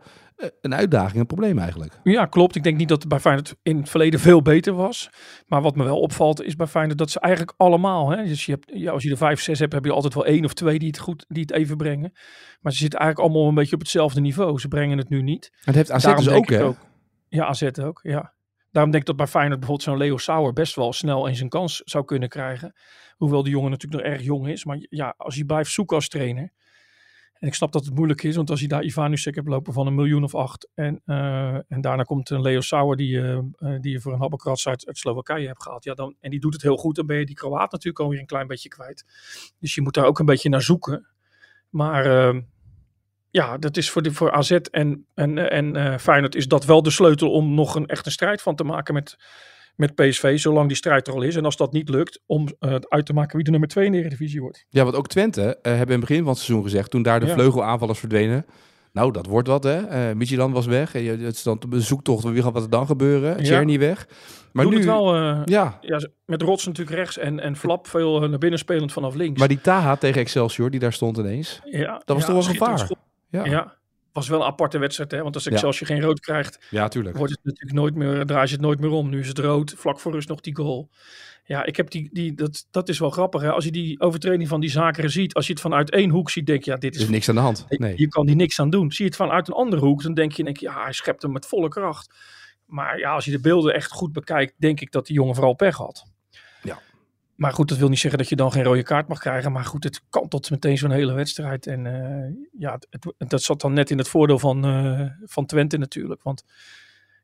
[0.61, 1.99] een uitdaging, een probleem eigenlijk.
[2.03, 2.55] Ja, klopt.
[2.55, 5.09] Ik denk niet dat het bij Feyenoord in het verleden veel beter was.
[5.47, 8.09] Maar wat me wel opvalt is bij Feyenoord dat ze eigenlijk allemaal...
[8.09, 10.25] Hè, dus je hebt, ja, als je er vijf, zes hebt, heb je altijd wel
[10.25, 12.11] één of twee die het, goed, die het even brengen.
[12.59, 14.59] Maar ze zitten eigenlijk allemaal een beetje op hetzelfde niveau.
[14.59, 15.51] Ze brengen het nu niet.
[15.63, 16.63] Het heeft AZ Daarom dus ook, hè?
[16.63, 16.77] ook.
[17.27, 18.33] Ja, AZ ook, ja.
[18.71, 21.49] Daarom denk ik dat bij Feyenoord bijvoorbeeld zo'n Leo Sauer best wel snel in zijn
[21.49, 22.75] kans zou kunnen krijgen.
[23.15, 24.65] Hoewel die jongen natuurlijk nog erg jong is.
[24.65, 26.51] Maar ja, als hij blijft zoeken als trainer.
[27.39, 29.87] En ik snap dat het moeilijk is, want als hij daar Ivanusek hebt lopen van
[29.87, 30.69] een miljoen of acht.
[30.73, 34.19] En, eh, en daarna komt een Leo Sauer die, eh, eh, die je voor een
[34.19, 35.83] habbekrats uit, uit Slowakije hebt gehaald.
[35.83, 38.19] Ja, dan, en die doet het heel goed, dan ben je die Kroaat natuurlijk alweer
[38.19, 39.05] een klein beetje kwijt.
[39.59, 41.07] Dus je moet daar ook een beetje naar zoeken.
[41.69, 42.41] Maar eh,
[43.31, 46.91] ja, dat is voor, de, voor AZ en, en, en Feyenoord is dat wel de
[46.91, 49.17] sleutel om nog een echte strijd van te maken met,
[49.79, 51.35] met PSV, zolang die strijd er al is.
[51.35, 53.91] En als dat niet lukt, om eh, uit te maken wie de nummer 2 in
[53.91, 54.65] de Eredivisie wordt.
[54.69, 57.19] Ja, want ook Twente eh, hebben in het begin van het seizoen gezegd, toen daar
[57.19, 57.33] de Ja.
[57.33, 58.45] vleugelaanvallers verdwenen.
[58.93, 60.15] Nou, dat wordt wat, hè.
[60.15, 60.95] Midtjylland was weg.
[60.95, 63.37] En je- Het is dan een zoektocht, wie gaat wat er dan gebeuren?
[63.37, 63.43] Ja.
[63.43, 64.07] Czerny weg.
[64.51, 68.19] Maar Doen nu, het wel ja, ja, met Rots natuurlijk rechts en, en Flap veel
[68.29, 69.39] naar binnen spelend vanaf links.
[69.39, 71.61] maar die Taha tegen Excelsior, die daar stond ineens.
[71.63, 72.89] ja, dat was ja, toch wel gevaar?
[73.29, 73.77] Ja, Ja.
[74.19, 75.21] Was wel een aparte wedstrijd, hè?
[75.21, 75.51] want als Ja.
[75.51, 77.17] Excelsior geen rood krijgt, ja tuurlijk.
[77.17, 79.09] wordt het natuurlijk nooit meer, draai je het nooit meer om.
[79.09, 80.89] Nu is het rood, vlak voor rust nog die goal.
[81.43, 83.41] Ja, ik heb die, die dat, dat is wel grappig.
[83.41, 83.51] Hè?
[83.51, 86.45] Als je die overtreding van die zaken ziet, als je het vanuit één hoek ziet,
[86.45, 87.65] denk je, ja, dit is is niks aan de hand.
[87.69, 87.93] Nee.
[87.97, 88.91] Je kan die niks aan doen.
[88.91, 91.21] Zie je het vanuit een andere hoek, dan denk je, denk je, ja, hij schept
[91.21, 92.13] hem met volle kracht.
[92.65, 95.53] Maar ja, als je de beelden echt goed bekijkt, denk ik dat die jongen vooral
[95.53, 96.08] pech had.
[97.39, 99.51] Maar goed, dat wil niet zeggen dat je dan geen rode kaart mag krijgen.
[99.51, 101.67] Maar goed, het kan tot meteen zo'n hele wedstrijd.
[101.67, 105.77] En eh, ja, het, dat zat dan net in het voordeel van, eh, van Twente
[105.77, 106.23] natuurlijk.
[106.23, 106.43] Want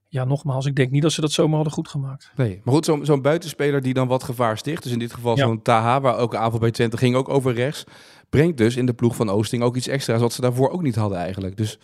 [0.07, 2.31] ja, nogmaals, ik denk niet dat ze dat zomaar hadden goed gemaakt.
[2.35, 5.37] Nee, maar goed, zo'n zo'n buitenspeler die dan wat gevaar sticht, dus in dit geval
[5.37, 5.45] Ja.
[5.45, 7.83] zo'n Taha, waar ook aanval bij Twente ging ook over rechts,
[8.29, 10.95] brengt dus in de ploeg van Oosting ook iets extra's wat ze daarvoor ook niet
[10.95, 11.57] hadden eigenlijk.
[11.57, 11.77] Dus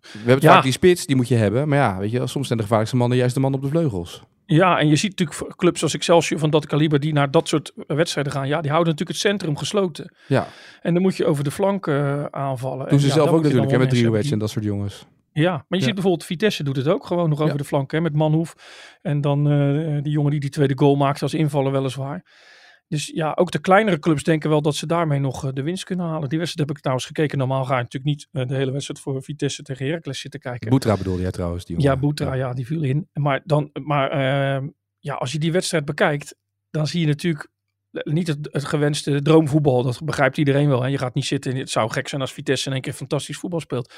[0.00, 0.52] we hebben het Ja.
[0.54, 2.96] vaak die spits, die moet je hebben, maar ja, weet je, soms zijn de gevaarlijkste
[2.98, 4.22] mannen juist de man op de vleugels.
[4.50, 7.72] Ja, en je ziet natuurlijk clubs als Excelsior van dat kaliber die naar dat soort
[7.86, 8.48] wedstrijden gaan.
[8.48, 10.14] Ja, die houden natuurlijk het centrum gesloten.
[10.26, 10.46] Ja,
[10.82, 12.88] En dan moet je over de flank eh, aanvallen.
[12.88, 15.06] doen ze ja, zelf ook natuurlijk, hè, met Driewedge en dat soort jongens.
[15.32, 15.82] Ja, maar je Ja.
[15.84, 17.58] ziet bijvoorbeeld Vitesse doet het ook gewoon nog over Ja.
[17.58, 18.54] de flank hè, met Manhoef.
[19.02, 22.24] En dan eh, die jongen die die tweede goal maakt als invaller weliswaar.
[22.88, 25.84] Dus ja, ook de kleinere clubs denken wel dat ze daarmee nog eh, de winst
[25.84, 26.28] kunnen halen.
[26.28, 27.38] Die wedstrijd heb ik trouwens gekeken.
[27.38, 30.70] Normaal ga je natuurlijk niet eh, de hele wedstrijd voor Vitesse tegen Heracles zitten kijken.
[30.70, 31.90] Boetra bedoelde jij trouwens, die jongen.
[31.90, 32.52] Ja, Boetra, ja.
[32.52, 33.08] die viel in.
[33.12, 36.36] Maar, dan, maar ehm, ja, als je die wedstrijd bekijkt,
[36.70, 37.48] dan zie je natuurlijk
[37.90, 39.82] niet het, het gewenste droomvoetbal.
[39.82, 40.84] Dat begrijpt iedereen wel.
[40.84, 41.56] En je gaat niet zitten.
[41.56, 43.94] Het zou gek zijn als Vitesse in één keer fantastisch voetbal speelt.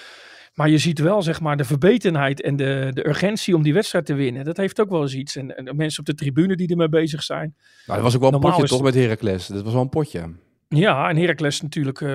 [0.55, 4.07] Maar je ziet wel, zeg maar, de verbetenheid en de, de urgentie om die wedstrijd
[4.07, 4.45] te winnen.
[4.45, 5.37] Dat heeft ook wel eens iets.
[5.37, 7.55] En, en de mensen op de tribune die ermee bezig zijn.
[7.87, 9.47] Nou, dat was ook wel een potje is- toch met Heracles.
[9.47, 10.35] Dat was wel een potje.
[10.69, 12.01] Ja, en Heracles natuurlijk.
[12.01, 12.09] eh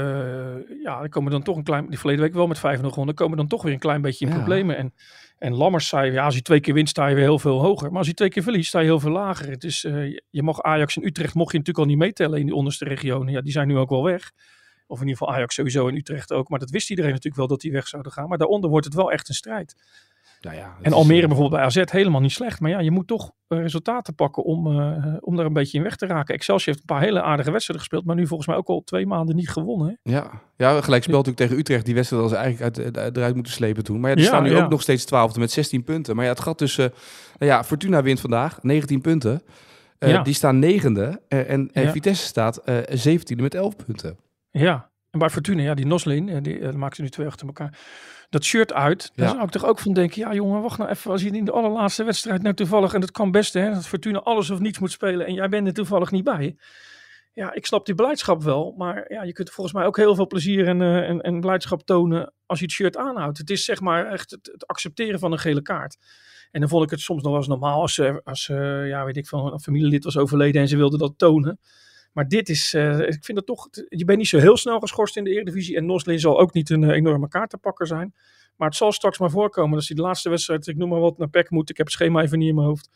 [0.83, 1.87] ja, die komen dan toch een klein.
[1.89, 3.15] Die verleden week wel met 5-0 gewonnen.
[3.15, 4.37] Komen dan toch weer een klein beetje in Ja.
[4.37, 4.77] problemen.
[4.77, 4.93] En,
[5.37, 7.89] en Lammers zei, ja, als je twee keer wint, sta je weer heel veel hoger.
[7.89, 9.49] Maar als je twee keer verliest, sta je heel veel lager.
[9.49, 12.45] Het is, eh, je mag Ajax en Utrecht mocht je natuurlijk al niet meetellen in
[12.45, 13.33] die onderste regionen.
[13.33, 14.31] Ja, die zijn nu ook wel weg.
[14.87, 16.49] Of in ieder geval Ajax sowieso en Utrecht ook.
[16.49, 18.29] Maar dat wist iedereen natuurlijk wel dat die weg zouden gaan.
[18.29, 19.75] Maar daaronder wordt het wel echt een strijd.
[20.41, 22.59] Nou ja, En Almere eh, bijvoorbeeld bij AZ helemaal niet slecht.
[22.59, 25.83] Maar ja, je moet toch eh, resultaten pakken om, eh, om daar een beetje in
[25.83, 26.35] weg te raken.
[26.35, 28.05] Excelsior heeft een paar hele aardige wedstrijden gespeeld.
[28.05, 29.87] Maar nu volgens mij ook al twee maanden niet gewonnen.
[29.87, 30.11] Hè?
[30.11, 31.85] Ja, ja gelijk spel natuurlijk tegen Utrecht.
[31.85, 33.99] Die wedstrijd hadden ze eigenlijk uit, uit- eruit moeten slepen toen.
[33.99, 34.63] Maar ja, die Ja, staan nu ja.
[34.63, 36.15] ook nog steeds twaalfde met 16 punten.
[36.15, 36.93] Maar ja, het gat tussen...
[37.37, 39.41] nou ja, Fortuna wint vandaag, 19 punten.
[40.23, 41.21] Die staan negende.
[41.27, 41.91] Eh, en en.
[41.91, 44.17] Vitesse staat 17e met 11 punten.
[44.59, 47.47] Ja, en bij Fortuna, ja, die Noslin, eh, die uh, maakt ze nu twee achter
[47.47, 47.79] elkaar.
[48.29, 49.31] Dat shirt uit, daar Ja.
[49.33, 51.11] zou ik toch ook van denken, ja jongen, wacht nou even.
[51.11, 54.19] Als je in de allerlaatste wedstrijd nou toevallig, en dat kan best hè, dat Fortuna
[54.19, 56.57] alles of niets moet spelen en jij bent er toevallig niet bij.
[57.33, 60.27] Ja, ik snap die blijdschap wel, maar ja, je kunt volgens mij ook heel veel
[60.27, 63.37] plezier en, eh, en, en blijdschap tonen als je het shirt aanhoudt.
[63.37, 65.97] Het is zeg maar echt het, het accepteren van een gele kaart.
[66.51, 69.05] En dan vond ik het soms nog wel eens normaal als, eh, als eh, ja,
[69.05, 71.59] weet ik van een familielid was overleden en ze wilden dat tonen.
[72.15, 75.17] Maar dit is, eh, ik vind het toch, je bent niet zo heel snel geschorst
[75.17, 75.75] in de Eredivisie.
[75.75, 78.13] En Noslin zal ook niet een eh, enorme kaartenpakker zijn.
[78.55, 81.17] Maar het zal straks maar voorkomen dat hij de laatste wedstrijd, ik noem maar wat,
[81.17, 81.69] naar PEC moet.
[81.69, 82.89] Ik heb het schema even niet in mijn hoofd.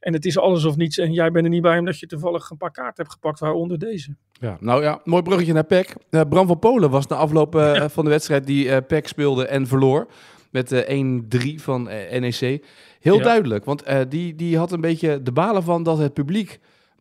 [0.00, 0.98] En het is alles of niets.
[0.98, 3.78] En jij bent er niet bij omdat je toevallig een paar kaarten hebt gepakt, waaronder
[3.78, 4.16] deze.
[4.32, 5.94] Ja, nou ja, mooi bruggetje naar PEC.
[6.10, 7.54] Eh, Bram van Polen was na afloop
[7.90, 10.06] van de wedstrijd die eh PEC speelde en verloor.
[10.50, 12.64] Met eh 1-3 van NEC.
[13.00, 13.22] Heel Ja.
[13.22, 16.60] duidelijk, want die, die had een beetje de balen van dat het publiek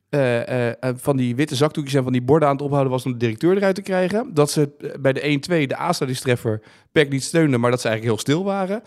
[0.09, 3.05] eh, eh, eh, van die witte zakdoekjes en van die borden aan het ophouden was
[3.05, 4.33] om de directeur eruit te krijgen.
[4.33, 8.25] Dat ze bij de 1-2 de Asterix-treffer PEC niet steunden, maar dat ze eigenlijk heel
[8.33, 8.83] stil waren.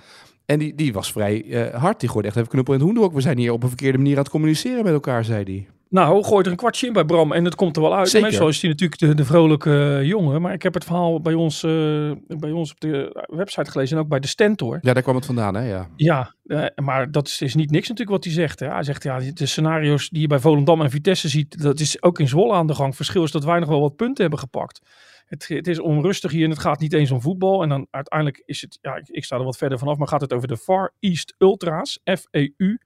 [0.50, 2.00] En die, die was vrij eh, hard.
[2.00, 3.14] Die gooide echt even knuppel in het hoenderhok.
[3.14, 5.66] We zijn hier op een verkeerde manier aan het communiceren met elkaar, zei hij.
[5.90, 8.08] Nou, gooi er een kwartje in bij Bram en het komt er wel uit.
[8.08, 8.28] Zeker.
[8.28, 10.42] Meestal is hij natuurlijk de, de vrolijke jongen.
[10.42, 14.02] Maar ik heb het verhaal bij ons, eh, bij ons op de website gelezen en
[14.02, 14.78] ook bij de Stentor.
[14.80, 15.68] Ja, daar kwam het vandaan, hè?
[15.68, 15.88] Ja.
[15.96, 18.60] Ja, eh, maar dat is, is niet niks natuurlijk wat hij zegt.
[18.60, 18.68] Hè.
[18.68, 22.18] Hij zegt, ja, de scenario's die je bij Volendam en Vitesse ziet, dat is ook
[22.18, 22.96] in Zwolle aan de gang.
[22.96, 24.80] Verschil is dat wij nog wel wat punten hebben gepakt.
[25.28, 27.62] Het, het is onrustig hier en het gaat niet eens om voetbal.
[27.62, 30.20] En dan uiteindelijk is het, ja, ik, ik sta er wat verder vanaf, maar gaat
[30.20, 32.78] het over de Far East Ultras, FEU.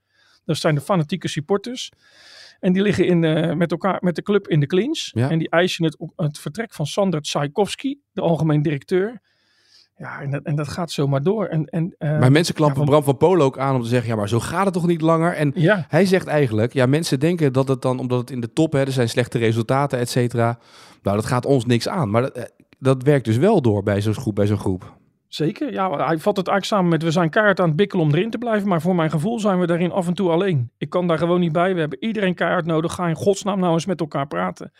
[0.44, 1.90] Dat zijn de fanatieke supporters.
[2.60, 5.10] En die liggen in, eh, met, elkaar, met de club in de clinch.
[5.12, 5.30] Ja.
[5.30, 9.20] En die eisen het, het vertrek van Sander Tchaikovsky, de algemeen directeur.
[10.02, 11.46] Ja, en dat, en dat gaat zomaar door.
[11.46, 14.08] En, en, eh, Maar mensen klampen ja, Bram van Polen ook aan om te zeggen,
[14.08, 15.32] ja, maar zo gaat het toch niet langer?
[15.34, 18.52] En ja, hij zegt eigenlijk, ja, mensen denken dat het dan, omdat het in de
[18.52, 20.58] top, hè, er zijn slechte resultaten, et cetera.
[21.02, 22.10] Nou, dat gaat ons niks aan.
[22.10, 22.42] Maar dat, eh,
[22.78, 24.92] dat werkt dus wel door bij zo'n groep, bij zo'n groep.
[25.28, 25.72] Zeker.
[25.72, 28.30] Ja, hij vat het eigenlijk samen met we zijn keihard aan het bikkelen om erin
[28.30, 28.68] te blijven.
[28.68, 30.70] Maar voor mijn gevoel zijn we daarin af en toe alleen.
[30.78, 31.74] Ik kan daar gewoon niet bij.
[31.74, 32.94] We hebben iedereen keihard nodig.
[32.94, 34.72] Ga in godsnaam nou eens met elkaar praten.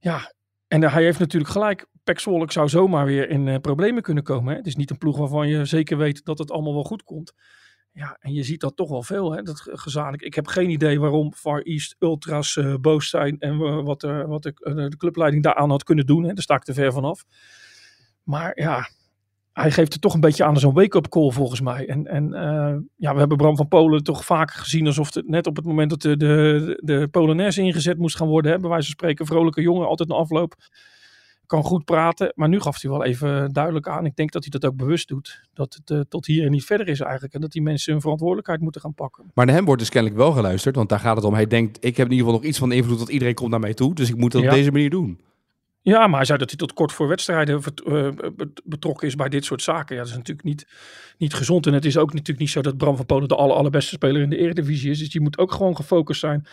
[0.00, 0.32] Ja,
[0.74, 1.86] en hij heeft natuurlijk gelijk.
[2.04, 4.50] Pek Zwolle zou zomaar weer in eh, problemen kunnen komen.
[4.52, 4.58] Hè?
[4.58, 7.32] Het is niet een ploeg waarvan je zeker weet dat het allemaal wel goed komt.
[7.92, 9.42] Ja, en je ziet dat toch wel veel, hè?
[9.42, 10.22] dat ge- gezamenlijk.
[10.22, 14.24] Ik heb geen idee waarom Far East Ultras eh, boos zijn en eh, wat, eh,
[14.24, 14.52] wat de,
[14.90, 16.22] de clubleiding daaraan had kunnen doen.
[16.22, 16.32] Hè?
[16.32, 17.24] Daar sta ik te ver vanaf.
[18.22, 18.88] Maar ja,
[19.54, 21.88] hij geeft het toch een beetje aan als een wake-up call volgens mij.
[21.88, 25.46] En, en eh, ja, we hebben Bram van Polen toch vaak gezien alsof het net
[25.46, 28.52] op het moment dat de, de, de Polonaise ingezet moest gaan worden.
[28.52, 30.54] Hè, bij wijze van spreken, vrolijke jongen, altijd een afloop.
[31.46, 34.06] Kan goed praten, maar nu gaf hij wel even duidelijk aan.
[34.06, 35.40] Ik denk dat hij dat ook bewust doet.
[35.52, 37.34] Dat het eh, tot hier en niet verder is eigenlijk.
[37.34, 39.24] En dat die mensen hun verantwoordelijkheid moeten gaan pakken.
[39.34, 41.34] Maar naar hem wordt dus kennelijk wel geluisterd, want daar gaat het om.
[41.34, 43.60] Hij denkt, ik heb in ieder geval nog iets van invloed, want iedereen komt naar
[43.60, 43.94] mij toe.
[43.94, 44.48] Dus ik moet dat Ja.
[44.48, 45.20] op deze manier doen.
[45.84, 49.28] Ja, maar hij zei dat hij tot kort voor wedstrijden eh, bet- betrokken is bij
[49.28, 49.94] dit soort zaken.
[49.96, 50.66] Ja, dat is natuurlijk niet,
[51.18, 51.66] niet gezond.
[51.66, 54.22] En het is ook natuurlijk niet zo dat Bram van Polen de aller, allerbeste speler
[54.22, 54.98] in de Eredivisie is.
[54.98, 56.46] Dus je moet ook gewoon gefocust zijn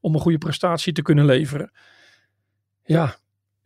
[0.00, 1.70] om een goede prestatie te kunnen leveren.
[2.84, 3.16] Ja,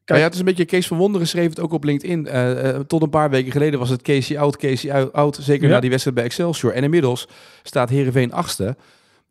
[0.07, 2.26] Maar ja, het is een beetje Kees van Wonderen schreef het ook op LinkedIn.
[2.26, 5.38] Eh, eh, tot een paar weken geleden was het Casey out, Casey out.
[5.40, 5.74] Zeker Ja.
[5.74, 6.72] na die wedstrijd bij Excelsior.
[6.72, 7.29] En inmiddels
[7.62, 8.76] staat Heerenveen achtste.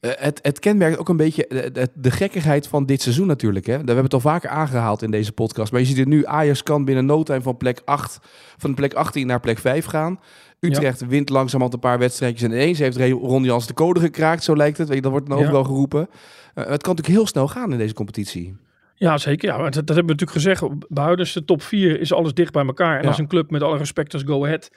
[0.06, 3.66] Eh, het, het kenmerkt ook een beetje de, de, gekkigheid van dit seizoen natuurlijk.
[3.66, 3.72] Hè.
[3.72, 5.72] We hebben het al vaker aangehaald in deze podcast.
[5.72, 8.20] Maar je ziet het nu, Ajax kan binnen no time van plek 8,
[8.58, 10.20] van plek 18 naar plek 5 gaan.
[10.60, 14.56] Utrecht wint langzamerhand een paar wedstrijdjes en ineens heeft Ron Jans de code gekraakt, zo
[14.56, 14.88] lijkt het.
[14.88, 15.44] Weet je, Dat wordt dan Ja.
[15.44, 16.02] overal geroepen.
[16.02, 16.10] Eh,
[16.54, 18.56] het kan natuurlijk heel snel gaan in deze competitie.
[18.96, 19.50] ja zeker.
[19.50, 20.64] Ja, dat, dat hebben we natuurlijk gezegd.
[20.90, 22.96] Behoudens de top 4 is alles dicht bij elkaar.
[22.98, 23.08] En Ja.
[23.08, 24.70] als een club met alle respect als Go Ahead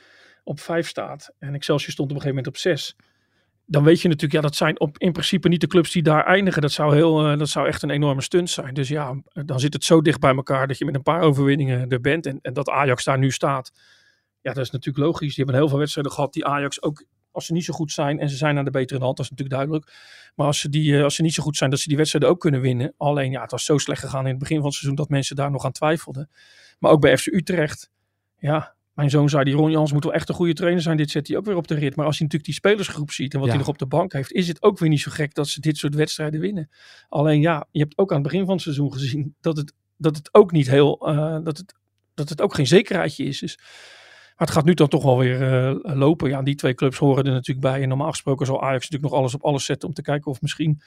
[0.45, 1.31] op 5 staat.
[1.39, 2.97] En Excelsior stond op een gegeven moment op 6.
[3.71, 6.25] Dan weet je natuurlijk, ja, dat zijn op, in principe niet de clubs die daar
[6.25, 6.63] eindigen.
[6.63, 8.75] Dat zou, heel, eh, dat zou echt een enorme stunt zijn.
[8.75, 11.89] Dus ja, dan zit het zo dicht bij elkaar dat je met een paar overwinningen
[11.89, 12.27] er bent.
[12.27, 13.73] En, en dat Ajax daar nu staat,
[14.41, 15.35] ja, dat is natuurlijk logisch.
[15.35, 18.19] Die hebben heel veel wedstrijden gehad die Ajax ook, als ze niet zo goed zijn
[18.19, 19.93] en ze zijn aan de betere hand, dat is natuurlijk duidelijk.
[20.35, 22.31] Maar als ze, die, eh, als ze niet zo goed zijn, dat ze die wedstrijden
[22.31, 22.95] ook kunnen winnen.
[22.97, 25.37] Alleen ja, het was zo slecht gegaan in het begin van het seizoen dat mensen
[25.37, 26.31] daar nog aan twijfelden.
[26.79, 27.91] Maar ook bij FC Utrecht,
[28.39, 30.97] ja, mijn zoon zei, die Ron Jans moet wel echt een goede trainer zijn.
[30.97, 31.97] Dit zet hij ook weer op de rit.
[31.97, 33.55] Maar als hij natuurlijk die spelersgroep ziet en wat Ja.
[33.55, 35.61] hij nog op de bank heeft, is het ook weer niet zo gek dat ze
[35.61, 36.71] dit soort wedstrijden winnen.
[37.09, 40.17] Alleen ja, je hebt ook aan het begin van het seizoen gezien dat het, dat
[40.17, 41.75] het ook niet heel, eh, dat het
[42.15, 43.39] dat het ook geen zekerheidje is.
[43.39, 43.57] Dus,
[44.37, 46.29] maar het gaat nu dan toch wel weer uh, lopen.
[46.29, 47.83] Ja, die twee clubs horen er natuurlijk bij.
[47.83, 50.41] En normaal gesproken zal Ajax natuurlijk nog alles op alles zetten om te kijken of
[50.41, 50.81] misschien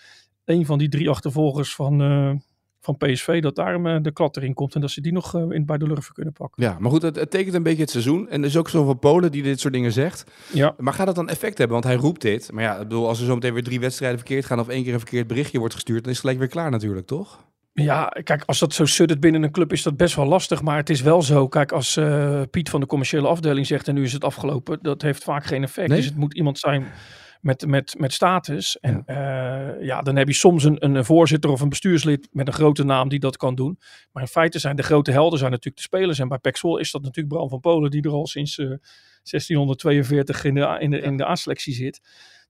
[0.45, 2.33] een van die drie achtervolgers van, uh,
[2.81, 5.65] van PSV, dat daar uh, de klad erin komt en dat ze die nog in,
[5.65, 6.63] bij de Lurven kunnen pakken.
[6.63, 8.29] Ja, maar goed, het, het, tekent een beetje het seizoen.
[8.29, 10.31] En er is ook zo van Polen die dit soort dingen zegt.
[10.53, 10.75] Ja.
[10.77, 11.81] Maar gaat dat dan effect hebben?
[11.81, 12.51] Want hij roept dit.
[12.51, 14.83] Maar ja, ik bedoel, als er zo meteen weer drie wedstrijden verkeerd gaan of één
[14.83, 17.49] keer een verkeerd berichtje wordt gestuurd, dan is het gelijk weer klaar natuurlijk, toch?
[17.73, 20.61] Ja, kijk, als dat zo suddert binnen een club is dat best wel lastig.
[20.61, 23.93] Maar het is wel zo, kijk, als uh, Piet van de commerciële afdeling zegt en
[23.93, 25.87] nu is het afgelopen, dat heeft vaak geen effect.
[25.87, 25.97] Nee?
[25.97, 26.85] Dus het moet iemand zijn
[27.41, 28.79] met, met, met status.
[28.79, 29.75] En ja.
[29.77, 32.83] Uh, ja, dan heb je soms een, een voorzitter of een bestuurslid met een grote
[32.83, 33.79] naam die dat kan doen.
[34.11, 36.19] Maar in feite zijn de grote helden zijn natuurlijk de spelers.
[36.19, 40.43] En bij Pexel is dat natuurlijk Bram van Polen, die er al sinds uh, 1642
[40.43, 42.01] in de, in de, in de A-selectie zit.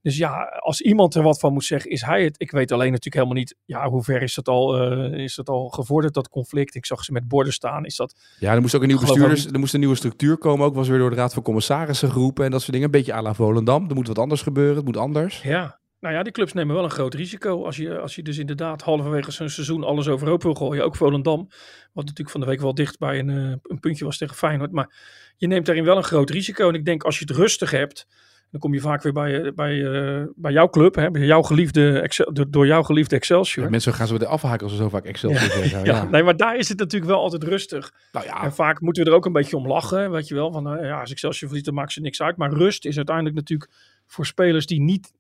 [0.02, 2.36] Dus ja, als iemand er wat van moet zeggen, is hij het.
[2.38, 5.50] Ik weet alleen natuurlijk helemaal niet, ja, hoe ver is dat al, uh, is dat
[5.50, 6.76] al gevorderd, dat conflict?
[6.76, 7.86] Ik zag ze met borden staan.
[7.86, 8.16] Is dat...
[8.40, 10.66] Ja, er moest ook een nieuwe bestuurders, er moest een nieuwe structuur komen.
[10.66, 12.86] Ook was weer door de Raad van Commissarissen geroepen en dat soort dingen.
[12.86, 13.90] Een beetje à la Volendam.
[13.90, 15.42] Er moet wat anders gebeuren, het moet anders.
[15.42, 17.66] Ja, nou ja, die clubs nemen wel een groot risico.
[17.66, 20.84] Als je, als je dus inderdaad halverwege zo'n seizoen alles overhoop wil gooien.
[20.84, 21.48] Ook Volendam,
[21.94, 24.72] wat natuurlijk van de week wel dicht bij een, uh, een puntje was tegen Feyenoord.
[24.72, 24.96] Maar
[25.38, 26.68] je neemt daarin wel een groot risico.
[26.68, 28.08] En ik denk als je het rustig hebt,
[28.52, 32.00] dan kom je vaak weer bij, bij, uh, bij jouw club, hè, bij jouw geliefde
[32.00, 33.66] Excel, door jouw geliefde Excelsior.
[33.66, 35.84] Ja, mensen gaan zo weer afhaken als ze zo vaak Excelsior ja, zeggen.
[35.86, 35.96] ja.
[35.96, 37.94] ja, nee, maar daar is het natuurlijk wel altijd rustig.
[38.12, 38.44] Nou ja.
[38.44, 40.52] En vaak moeten we er ook een beetje om lachen, weet je wel.
[40.52, 42.38] Van, uh, ja, als Excelsior verliest, dan maakt ze niks uit.
[42.38, 43.72] Maar rust is uiteindelijk natuurlijk
[44.08, 45.14] voor spelers die niet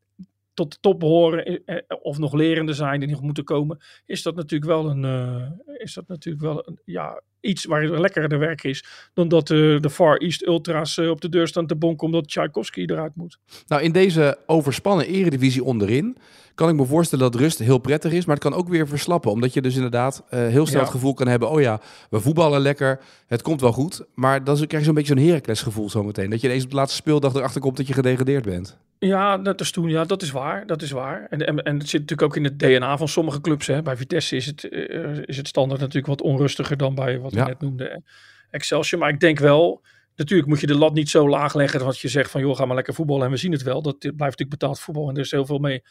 [0.53, 1.63] tot de top behoren
[2.01, 5.93] of nog lerende zijn die nog moeten komen, is dat natuurlijk wel een, uh, is
[5.93, 10.17] dat natuurlijk wel een, ja, iets waar lekkerder werk is dan dat uh, de Far
[10.17, 13.37] East Ultras uh, op de deur staan te bonken omdat Tchaikovsky eruit moet.
[13.67, 16.17] Nou, in deze overspannen eredivisie onderin
[16.55, 19.31] kan ik me voorstellen dat rust heel prettig is, maar het kan ook weer verslappen,
[19.31, 20.85] omdat je dus inderdaad heel snel ja.
[20.85, 24.55] het gevoel kan hebben, oh ja, we voetballen lekker, het komt wel goed, maar dan
[24.55, 27.33] krijg je zo'n beetje zo'n Heracles gevoel zometeen, dat je ineens op de laatste speeldag
[27.33, 28.77] erachter komt dat je gedegradeerd bent.
[29.07, 29.89] Ja, dat is toen.
[29.89, 30.65] Ja, dat is waar.
[30.65, 31.27] Dat is waar.
[31.29, 33.67] En, en, en het zit natuurlijk ook in het DNA van sommige clubs.
[33.67, 33.81] Hè.
[33.81, 37.43] Bij Vitesse is het, uh, is het standaard natuurlijk wat onrustiger dan bij wat Ja.
[37.43, 38.03] we net noemden.
[38.49, 38.99] Excelsior.
[38.99, 39.81] Maar ik denk wel,
[40.15, 42.65] natuurlijk moet je de lat niet zo laag leggen dat je zegt van joh, ga
[42.65, 43.81] maar lekker voetballen en we zien het wel.
[43.81, 45.83] Dat blijft natuurlijk betaald voetbal en er is heel veel mee,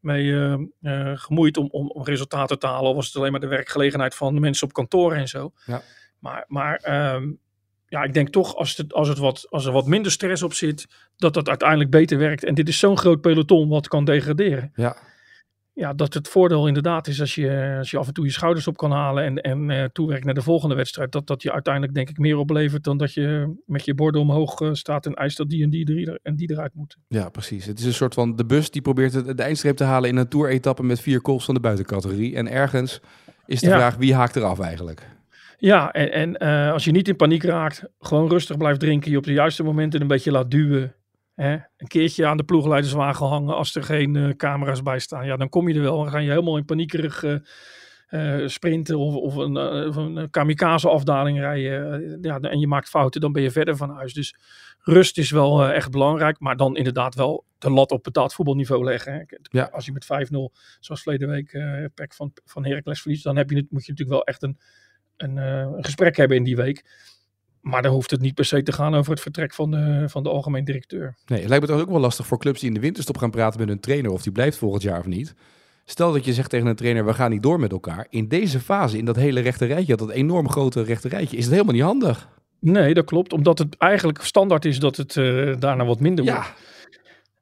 [0.00, 2.90] mee uh, uh, gemoeid om, om, om resultaten te halen.
[2.90, 5.52] Of was het alleen maar de werkgelegenheid van de mensen op kantoor en zo.
[5.66, 5.82] Ja.
[6.18, 7.38] Maar, maar um,
[7.88, 10.52] ja, ik denk toch als, het, als, het wat, als er wat minder stress op
[10.52, 12.44] zit, dat dat uiteindelijk beter werkt.
[12.44, 14.70] En dit is zo'n groot peloton wat kan degraderen.
[14.74, 14.96] Ja.
[15.72, 18.66] Ja, dat het voordeel inderdaad is als je, als je af en toe je schouders
[18.66, 21.12] op kan halen en, en uh, toewerkt naar de volgende wedstrijd.
[21.12, 24.60] Dat dat je uiteindelijk denk ik meer oplevert dan dat je met je borden omhoog
[24.60, 27.00] uh, staat en eist dat die en die, er, en die eruit moeten.
[27.08, 27.64] Ja, precies.
[27.64, 30.16] Het is een soort van de bus die probeert het, de eindstreep te halen in
[30.16, 32.36] een tour-etappe met vier calls van de buitencategorie.
[32.36, 33.00] En ergens
[33.46, 33.76] is de Ja.
[33.76, 35.15] vraag wie haakt eraf eigenlijk.
[35.58, 39.16] Ja, en, en eh, als je niet in paniek raakt, gewoon rustig blijft drinken, je
[39.16, 40.94] op de juiste momenten een beetje laat duwen.
[41.34, 41.52] Hè?
[41.52, 45.26] Een keertje aan de ploegleiderswagen hangen als er geen eh, camera's bij staan.
[45.26, 45.96] Ja, dan kom je er wel.
[45.98, 47.24] Dan ga je helemaal in paniekerig
[48.06, 52.18] eh, sprinten of, of een, een kamikaze afdaling rijden.
[52.20, 54.14] Ja, en je maakt fouten, dan ben je verder van huis.
[54.14, 54.36] Dus
[54.78, 56.40] rust is wel echt belangrijk.
[56.40, 59.12] Maar dan inderdaad wel de lat op betaald voetbalniveau leggen.
[59.12, 59.22] Hè?
[59.40, 59.68] Ja.
[59.72, 60.08] Als je met 5-0,
[60.80, 63.90] zoals verleden week, eh Pek van, van Heracles verliest, dan heb je het, moet je
[63.90, 64.58] natuurlijk wel echt een
[65.16, 66.84] een, uh, een gesprek hebben in die week.
[67.60, 70.22] Maar dan hoeft het niet per se te gaan over het vertrek van de, van
[70.22, 71.16] de algemeen directeur.
[71.26, 73.30] Nee, het lijkt me toch ook wel lastig voor clubs die in de winterstop gaan
[73.30, 75.34] praten met hun trainer of die blijft volgend jaar of niet.
[75.84, 78.06] Stel dat je zegt tegen een trainer, we gaan niet door met elkaar.
[78.10, 81.52] In deze fase, in dat hele rechte rijtje, dat enorm grote rechte rijtje, is het
[81.52, 82.28] helemaal niet handig.
[82.60, 83.32] Nee, dat klopt.
[83.32, 86.46] Omdat het eigenlijk standaard is dat het uh, daarna wat minder Ja.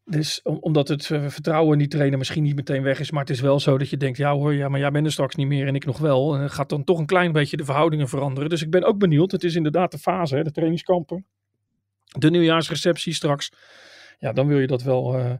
[0.04, 3.10] Dus om, omdat het uh, vertrouwen in die trainer misschien niet meteen weg is.
[3.10, 5.12] Maar het is wel zo dat je denkt, ja hoor, ja, maar jij bent er
[5.12, 6.34] straks niet meer en ik nog wel.
[6.34, 8.50] En dan gaat dan toch een klein beetje de verhoudingen veranderen.
[8.50, 9.32] Dus ik ben ook benieuwd.
[9.32, 11.26] Het is inderdaad de fase, hè, de trainingskampen.
[12.18, 13.52] De nieuwjaarsreceptie straks.
[14.18, 15.32] Ja, dan wil je dat wel uh,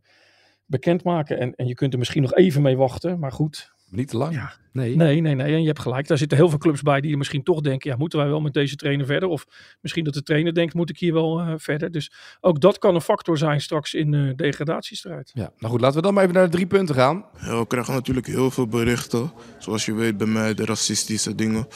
[0.66, 1.38] bekendmaken.
[1.38, 3.18] En, en je kunt er misschien nog even mee wachten.
[3.18, 4.35] Maar goed, Niet te lang.
[4.35, 4.52] Ja.
[4.72, 4.96] Nee.
[4.96, 5.54] Nee, nee, nee.
[5.54, 6.09] En je hebt gelijk.
[6.09, 8.52] Daar zitten heel veel clubs bij die misschien toch denken: ja, moeten wij wel met
[8.52, 9.28] deze trainer verder?
[9.28, 9.46] Of
[9.80, 11.90] misschien dat de trainer denkt: moet ik hier wel uh, verder?
[11.90, 15.30] Dus ook dat kan een factor zijn straks in de uh, degradatiestrijd.
[15.35, 17.24] Ja, nou goed, laten we dan maar even naar de drie punten gaan.
[17.40, 19.33] Ja, we krijgen natuurlijk heel veel berichten.
[19.59, 21.66] Zoals je weet bij mij, de racistische dingen.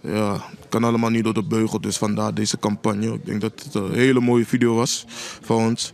[0.00, 1.80] Ja, kan allemaal niet door de beugel.
[1.80, 3.12] Dus vandaar deze campagne.
[3.12, 5.04] Ik denk dat het een hele mooie video was
[5.40, 5.92] van ons.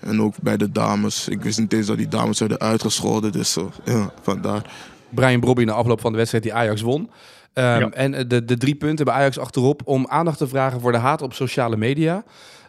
[0.00, 1.28] En ook bij de dames.
[1.28, 3.32] Ik wist niet eens dat die dames werden uitgescholden.
[3.32, 4.94] Dus uh, ja, vandaar.
[5.10, 7.00] Brian Brobby na afloop van de wedstrijd die Ajax won.
[7.00, 7.08] Um,
[7.54, 7.90] Ja.
[7.90, 11.22] En de, de drie punten bij Ajax achterop om aandacht te vragen voor de haat
[11.22, 12.24] op sociale media.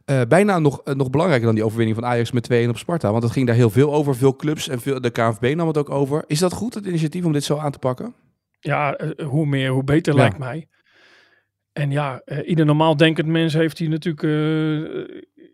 [0.05, 3.11] Uh, bijna nog, uh, nog belangrijker dan die overwinning van Ajax met 2-1 op Sparta.
[3.11, 4.15] Want het ging daar heel veel over.
[4.15, 6.23] Veel clubs en veel, de KNVB nam het ook over.
[6.27, 8.13] Is dat goed, het initiatief om dit zo aan te pakken?
[8.59, 10.19] Ja, uh, hoe meer, hoe beter Ja.
[10.19, 10.67] lijkt mij.
[11.73, 14.21] En ja, ieder normaal denkend mens heeft hier natuurlijk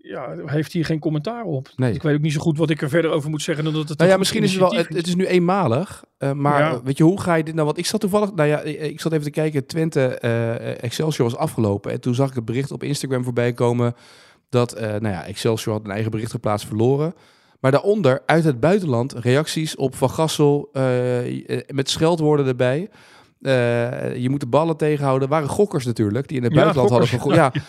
[0.04, 1.70] ja, heeft hier geen commentaar op.
[1.76, 1.94] Nee.
[1.94, 3.90] Ik weet ook niet zo goed wat ik er verder over moet zeggen dan dat
[3.90, 3.98] het.
[3.98, 4.74] Nou ja, misschien is het wel.
[4.74, 6.82] Het, het, is nu eenmalig, uh, maar Ja.
[6.84, 7.66] weet je hoe ga je dit nou?
[7.66, 9.66] Want ik zat toevallig, nou ja, ik zat even te kijken.
[9.66, 13.96] Twente eh, Excelsior was afgelopen en toen zag ik het bericht op Instagram voorbij komen
[14.50, 17.14] dat, eh, nou ja, Excelsior had een eigen bericht geplaatst verloren.
[17.60, 20.84] Maar daaronder uit het buitenland reacties op Van Gassel eh,
[21.68, 22.90] met scheldwoorden erbij.
[23.44, 25.30] Eh, je moet de ballen tegenhouden.
[25.30, 27.36] waren gokkers natuurlijk, die in het Ja, buitenland hadden gegooid.
[27.36, 27.52] Ja.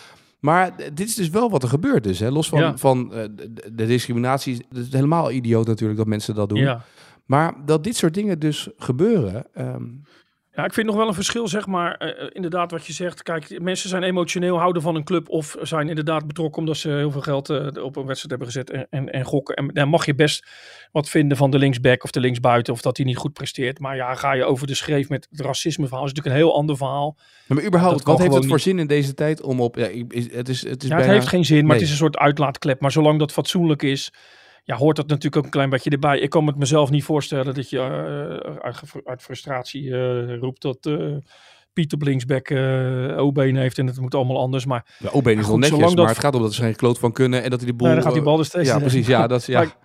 [0.45, 2.19] Maar dit is dus wel wat er gebeurt dus.
[2.19, 2.29] Hè?
[2.29, 2.77] Los van, Ja.
[2.77, 3.23] van eh,
[3.71, 4.65] de, discriminatie.
[4.69, 6.57] Het is helemaal idioot natuurlijk dat mensen dat doen.
[6.57, 6.83] Ja.
[7.25, 9.45] Maar dat dit soort dingen dus gebeuren.
[9.53, 9.83] ehm,
[10.55, 11.95] Ja, ik vind nog wel een verschil, zeg maar.
[11.95, 13.23] eh, eh, inderdaad, wat je zegt.
[13.23, 15.29] Kijk, mensen zijn emotioneel, houden van een club.
[15.29, 18.69] of zijn inderdaad betrokken omdat ze heel veel geld eh, op een wedstrijd hebben gezet.
[18.69, 19.55] en, en, en gokken.
[19.55, 20.47] En dan mag je best
[20.91, 22.73] wat vinden van de linksback of de linksbuiten.
[22.73, 23.79] of dat hij niet goed presteert.
[23.79, 26.05] Maar ja, ga je over de schreef met het racismeverhaal.
[26.05, 27.17] is natuurlijk een heel ander verhaal.
[27.47, 29.75] maar überhaupt, wat heeft het voor zin in deze tijd om op...
[29.75, 29.87] Ja,
[30.31, 31.73] het is, het is Ja, het heeft geen zin, maar Nee.
[31.75, 32.81] het is een soort uitlaatklep.
[32.81, 34.11] Maar zolang dat fatsoenlijk is,
[34.67, 36.19] ja, hoort dat natuurlijk ook een klein beetje erbij.
[36.19, 40.77] Ik kan me het mezelf niet voorstellen dat je eh, uit, frustratie eh, roept dat
[40.85, 41.15] eh
[41.73, 44.65] Piet op linksback eh O-been heeft en het moet allemaal anders.
[44.65, 46.99] Maar De O-been is wel netjes, maar dat- het gaat om dat ze geen kloot
[46.99, 47.85] van kunnen en dat hij de boel...
[47.87, 48.79] Nee, dan gaat die bal er steeds Ja, in.
[48.81, 49.07] precies.
[49.07, 49.45] Ja, dat.
[49.45, 49.59] Ja.
[49.59, 49.75] Maar-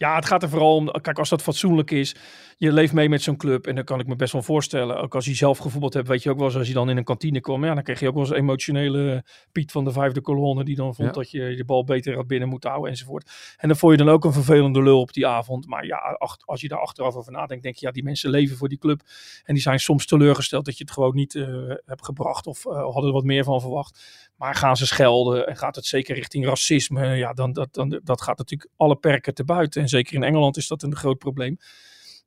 [0.00, 2.14] ja, het gaat er vooral om, kijk, als dat fatsoenlijk is,
[2.56, 5.00] je leeft mee met zo'n club en dan kan ik me best wel voorstellen.
[5.00, 6.96] Ook als je zelf gevoetbald hebt, weet je ook wel eens als je dan in
[6.96, 10.20] een kantine kwam, ja, dan kreeg je ook wel eens emotionele Piet van de vijfde
[10.20, 11.14] kolonne die dan vond Ja.
[11.14, 13.30] dat je de bal beter had binnen moeten houden enzovoort.
[13.56, 15.66] En dan vond je dan ook een vervelende lul op die avond.
[15.66, 18.56] Maar ja, ach- als je daar achteraf over nadenkt, denk je, ja, die mensen leven
[18.56, 19.00] voor die club
[19.44, 21.46] en die zijn soms teleurgesteld dat je het gewoon niet eh,
[21.84, 24.28] hebt gebracht of eh, hadden er wat meer van verwacht.
[24.40, 28.22] Maar gaan ze schelden en gaat het zeker richting racisme, ja, dan, dat, dan, dat
[28.22, 29.82] gaat natuurlijk alle perken te buiten.
[29.82, 31.56] En zeker in Engeland is dat een groot probleem.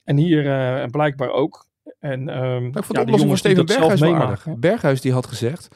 [0.04, 1.66] En hier eh, blijkbaar ook.
[2.00, 4.46] En, ehm, Maar ik vond de ja, oplossing van Steven Berghuis aardig.
[4.58, 5.68] Berghuis die had gezegd...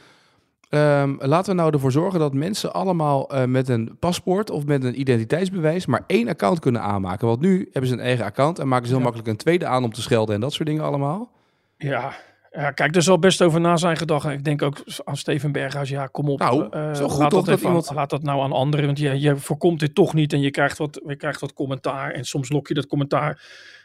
[0.70, 4.84] ehm, laten we nou ervoor zorgen dat mensen allemaal eh, met een paspoort of met
[4.84, 7.28] een identiteitsbewijs maar één account kunnen aanmaken.
[7.28, 9.04] Want nu hebben ze een eigen account en maken ze heel Ja.
[9.04, 11.32] makkelijk een tweede aan om te schelden en dat soort dingen allemaal.
[11.78, 12.14] Ja,
[12.58, 14.26] ja, kijk, er zal best over na zijn gedacht.
[14.30, 15.90] Ik denk ook aan Steven Berghuis.
[15.90, 16.40] Ja, kom op.
[16.40, 18.86] Nou, eh, zo goed laat dat, dat aan- iemand- laat dat nou aan anderen.
[18.86, 20.34] Want je, je voorkomt dit toch niet.
[20.34, 22.12] En je krijgt wat, je krijgt wat commentaar.
[22.12, 23.42] En soms lok je dat commentaar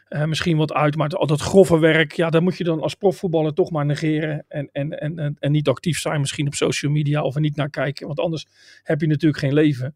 [0.07, 0.95] eh, misschien wat uit.
[0.95, 4.45] Maar al dat grove werk, ja, daar moet je dan als profvoetballer toch maar negeren.
[4.47, 7.21] En, en, en, en, en niet actief zijn misschien op social media.
[7.23, 8.07] Of er niet naar kijken.
[8.07, 8.45] Want anders
[8.83, 9.95] heb je natuurlijk geen leven.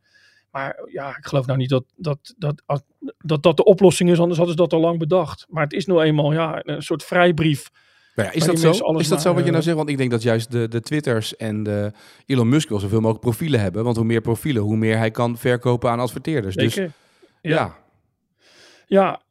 [0.51, 2.83] Maar ja, ik geloof nou niet dat dat, dat, dat,
[3.17, 4.19] dat, dat de oplossing is.
[4.19, 5.45] Anders hadden ze dat al lang bedacht.
[5.49, 7.69] Maar het is nou eenmaal ja, een soort vrijbrief.
[8.25, 8.97] Ja, is dat zo?
[8.97, 9.77] Is dat zo wat je nou eh, zegt?
[9.77, 11.91] Want ik denk dat juist de, de Twitters en de
[12.25, 13.83] Elon Musk wil zoveel mogelijk profielen hebben.
[13.83, 16.55] Want hoe meer profielen, hoe meer hij kan verkopen aan adverteerders.
[16.55, 16.79] Dus
[17.41, 17.77] ja.
[18.87, 19.21] Ja,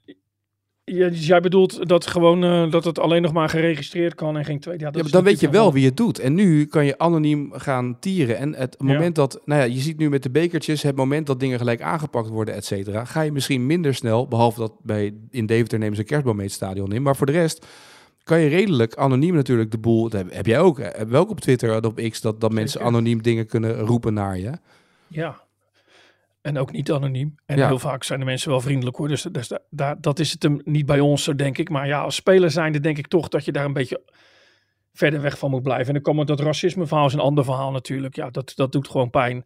[0.85, 4.45] ja, dus jij bedoelt dat gewoon eh, dat het alleen nog maar geregistreerd kan en
[4.45, 4.85] geen tweede.
[4.85, 6.19] Ja, dat dan weet je wel wie het doet.
[6.19, 8.37] En nu kan je anoniem gaan tieren.
[8.37, 11.41] En het moment dat, nou ja, je ziet nu met de bekertjes, het moment dat
[11.41, 15.47] dingen gelijk aangepakt worden, et cetera, ga je misschien minder snel, behalve dat bij in
[15.47, 17.03] Deventer nemen ze een kerstboom mee het stadion in.
[17.03, 17.67] Maar voor de rest
[18.27, 21.31] kan je redelijk anoniem natuurlijk de boel, dat heb, heb jij ook, heb je ook
[21.31, 24.53] op Twitter en op X, dat, dat mensen anoniem dingen kunnen roepen naar je.
[25.07, 25.41] Ja.
[26.41, 27.35] En ook niet anoniem.
[27.47, 27.67] En Ja.
[27.67, 29.09] heel vaak zijn de mensen wel vriendelijk hoor.
[29.09, 31.69] Dus, dus da- daar, dat is het hem niet bij ons, zo denk ik.
[31.69, 34.03] Maar ja, als speler zijnde denk ik toch dat je daar een beetje
[34.93, 35.87] verder weg van moet blijven.
[35.87, 38.17] En dan komt dat racisme verhaal is een ander verhaal natuurlijk.
[38.17, 39.45] Ja, dat, dat doet gewoon pijn.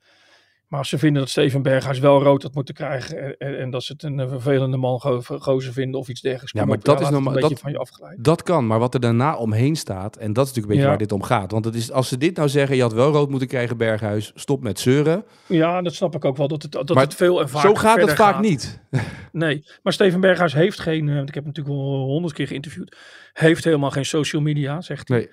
[0.70, 3.38] Maar als ze vinden dat Steven Berghuis wel rood had moeten krijgen.
[3.38, 6.52] En, en, dat ze het een eh, vervelende man go, gozer vinden of iets dergelijks.
[6.52, 8.24] Ja, maar op, dat ja, is normaal- een beetje dat- van je afgeleid.
[8.24, 10.88] Dat kan, maar wat er daarna omheen staat, en dat is natuurlijk een beetje Ja.
[10.88, 11.50] waar dit om gaat.
[11.50, 14.32] Want het is, als ze dit nou zeggen, je had wel rood moeten krijgen, Berghuis,
[14.34, 15.24] stop met zeuren.
[15.46, 16.48] Ja, dat snap ik ook wel.
[16.48, 18.42] Dat het, dat Maar het veel en vaak Zo gaat het vaak gaat.
[18.42, 18.80] niet.
[19.32, 22.46] Nee, maar Steven Berghuis heeft geen, eh, want ik heb hem natuurlijk wel honderd keer
[22.46, 22.96] geïnterviewd,
[23.32, 25.18] heeft helemaal geen social media, zegt hij.
[25.18, 25.28] Nee.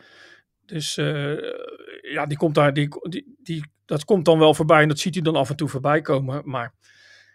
[0.68, 1.38] Dus eh,
[2.02, 5.14] ja, die komt daar, die, die, die, dat komt dan wel voorbij en dat ziet
[5.14, 6.42] hij dan af en toe voorbij komen.
[6.46, 6.74] Maar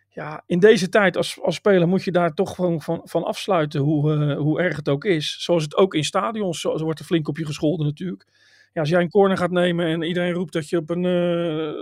[0.08, 3.80] ja, in deze tijd als, als speler moet je daar toch gewoon van, van afsluiten,
[3.80, 5.36] hoe, eh, hoe erg het ook is.
[5.44, 8.26] Zoals het ook in stadions, zo, wordt er flink op je gescholden natuurlijk.
[8.72, 11.72] Ja, als jij een corner gaat nemen en iedereen roept dat je op een, eh,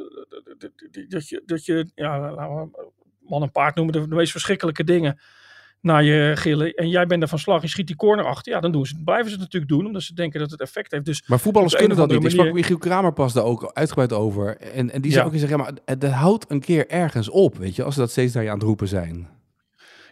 [1.09, 5.21] dat je, dat je, ja, laten we man en paard noemen, de meest verschrikkelijke dingen
[5.81, 6.73] naar je gillen.
[6.75, 8.53] En jij bent er van slag, je schiet die corner achter.
[8.53, 10.93] Ja, dan doen ze, blijven ze het natuurlijk doen, omdat ze denken dat het effect
[10.93, 11.05] heeft.
[11.05, 12.17] Dus Maar voetballers kunnen dat niet.
[12.17, 14.57] Ik andere sprak Michiel Kramer pas daar ook uitgebreid over.
[14.57, 15.27] En, en die zei Ja.
[15.29, 18.01] ook eens zeggen, ja, maar het houdt een keer ergens op, weet je, als ze
[18.01, 19.29] dat steeds naar je aan het roepen zijn.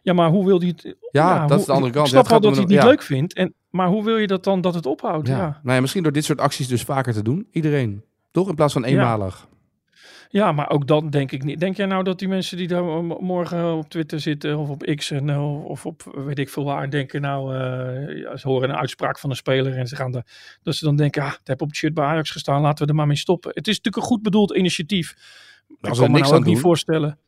[0.02, 0.96] ja, maar hoe wil hij het?
[1.10, 2.06] Ja, dat hoe- is de andere kant.
[2.06, 3.34] Ik snap wel dat hij het niet leuk vindt.
[3.34, 5.28] En, maar hoe wil je dat dan dat het ophoudt?
[5.28, 5.60] Ja.
[5.62, 7.46] Nou ja, misschien door dit soort acties dus vaker te doen.
[7.50, 8.02] Iedereen.
[8.30, 8.48] Toch?
[8.48, 9.46] In plaats van eenmalig.
[10.30, 11.60] Ja, maar ook dan denk ik niet.
[11.60, 15.10] Denk jij nou dat die mensen die daar morgen op Twitter zitten of op X
[15.10, 19.18] en, eh, of op weet ik veel waar denken nou, uh, ze horen een uitspraak
[19.18, 20.22] van een speler en ze gaan de,
[20.62, 22.90] dat ze dan denken, ah, het heb op het shirt bij Ajax gestaan, laten we
[22.90, 23.50] er maar mee stoppen.
[23.54, 25.14] Het is natuurlijk een goed bedoeld initiatief.
[25.68, 26.62] Ik kan me niks nou ook niet doen.
[26.62, 27.18] voorstellen.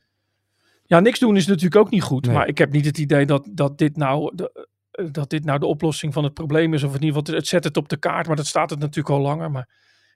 [0.84, 2.26] Ja, niks doen is natuurlijk ook niet goed.
[2.26, 2.34] Nee.
[2.34, 4.68] Maar ik heb niet het idee dat, dat, dit nou de,
[5.12, 6.82] dat dit nou de oplossing van het probleem is.
[6.82, 8.26] Of in ieder geval, het zet het op de kaart.
[8.26, 9.51] Maar dat staat het natuurlijk al langer.
[9.51, 9.68] Maar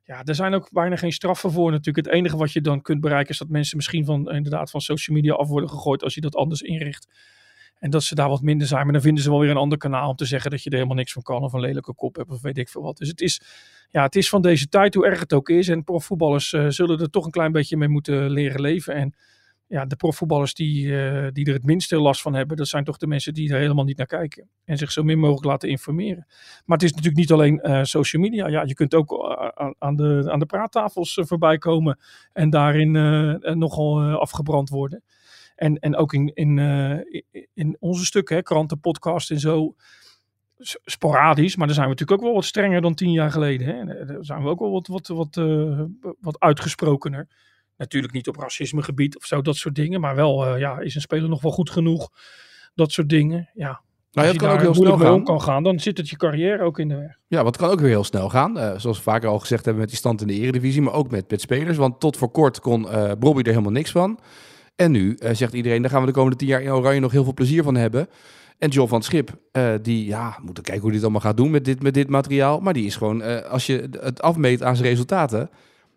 [0.04, 2.06] ja, er zijn ook bijna geen straffen voor natuurlijk.
[2.06, 5.16] Het enige wat je dan kunt bereiken is dat mensen misschien van, inderdaad, van social
[5.16, 7.08] media af worden gegooid als je dat anders inricht.
[7.78, 8.84] En dat ze daar wat minder zijn.
[8.84, 10.76] Maar dan vinden ze wel weer een ander kanaal om te zeggen dat je er
[10.76, 11.42] helemaal niks van kan.
[11.42, 12.96] Of een lelijke kop hebt of weet ik veel wat.
[12.96, 13.40] Dus het is,
[13.90, 15.68] ja, het is van deze tijd, hoe erg het ook is.
[15.68, 18.94] En profvoetballers eh, zullen er toch een klein beetje mee moeten leren leven.
[18.94, 19.14] En
[19.66, 22.96] ja, de profvoetballers die, eh, die er het minste last van hebben, dat zijn toch
[22.96, 24.48] de mensen die er helemaal niet naar kijken.
[24.64, 26.26] En zich zo min mogelijk laten informeren.
[26.64, 28.48] Maar het is natuurlijk niet alleen eh, social media.
[28.48, 31.98] Ja, je kunt ook eh, aan- de, aan de praattafels voorbij komen
[32.32, 32.90] en daarin
[33.58, 35.02] nogal afgebrand worden.
[35.56, 36.58] En, en ook in, in,
[37.54, 39.74] in- onze stukken, kranten, podcast en zo,
[40.84, 41.56] sporadisch.
[41.56, 43.66] Maar dan zijn we natuurlijk ook wel wat strenger dan tien jaar geleden.
[43.66, 44.04] Hè.
[44.06, 45.34] Daar zijn we ook wel wat, wat, wat,
[46.20, 47.28] wat uitgesprokener.
[47.76, 50.00] Natuurlijk niet op racismegebied of zo, dat soort dingen.
[50.00, 52.08] Maar wel, eh, ja, is een speler nog wel goed genoeg?
[52.74, 53.50] Dat soort dingen.
[53.54, 53.80] Ja, Nou,
[54.12, 55.24] als het je kan daar ook heel snel gaan.
[55.24, 57.18] kan gaan, dan zit het je carrière ook in de weg.
[57.26, 58.58] Ja, want het kan ook weer heel snel gaan.
[58.58, 60.82] Eh, zoals we vaker al gezegd hebben met die stand in de eredivisie.
[60.82, 61.76] Maar ook met, met spelers.
[61.76, 64.18] Want tot voor kort kon eh Bobby er helemaal niks van.
[64.76, 67.24] En nu zegt iedereen, daar gaan we de komende tien jaar in Oranje nog heel
[67.24, 68.08] veel plezier van hebben.
[68.58, 69.30] En John van het Schip,
[69.82, 72.60] die, ja, moeten kijken hoe hij het allemaal gaat doen met dit, met dit materiaal.
[72.60, 75.50] Maar die is gewoon, als je het afmeet aan zijn resultaten,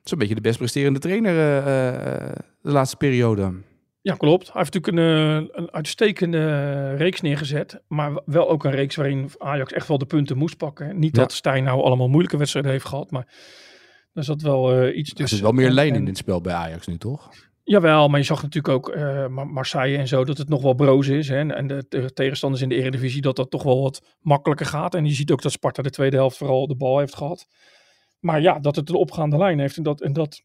[0.09, 2.31] zo'n beetje de best presterende trainer eh, eh,
[2.61, 3.53] de laatste periode.
[4.01, 4.51] Ja, klopt.
[4.53, 7.81] Hij heeft natuurlijk een, eh, een uitstekende eh, reeks neergezet.
[7.87, 10.99] Maar wel ook een reeks waarin Ajax echt wel de punten moest pakken.
[10.99, 11.21] Niet Ja.
[11.21, 13.27] dat Stijn nou allemaal moeilijke wedstrijden heeft gehad, maar
[14.13, 15.37] er zat wel eh, iets Er tussen.
[15.37, 17.29] zit wel meer lijn in dit spel bij Ajax nu, toch?
[17.63, 20.73] Jawel, maar je zag natuurlijk ook eh, Mar- Marseille en zo dat het nog wel
[20.73, 21.27] broos is.
[21.27, 21.47] Hè?
[21.53, 24.95] En de te- tegenstanders in de Eredivisie dat dat toch wel wat makkelijker gaat.
[24.95, 27.47] En je ziet ook dat Sparta de tweede helft vooral de bal heeft gehad.
[28.19, 30.43] Maar ja, dat het een opgaande lijn heeft en dat, en dat,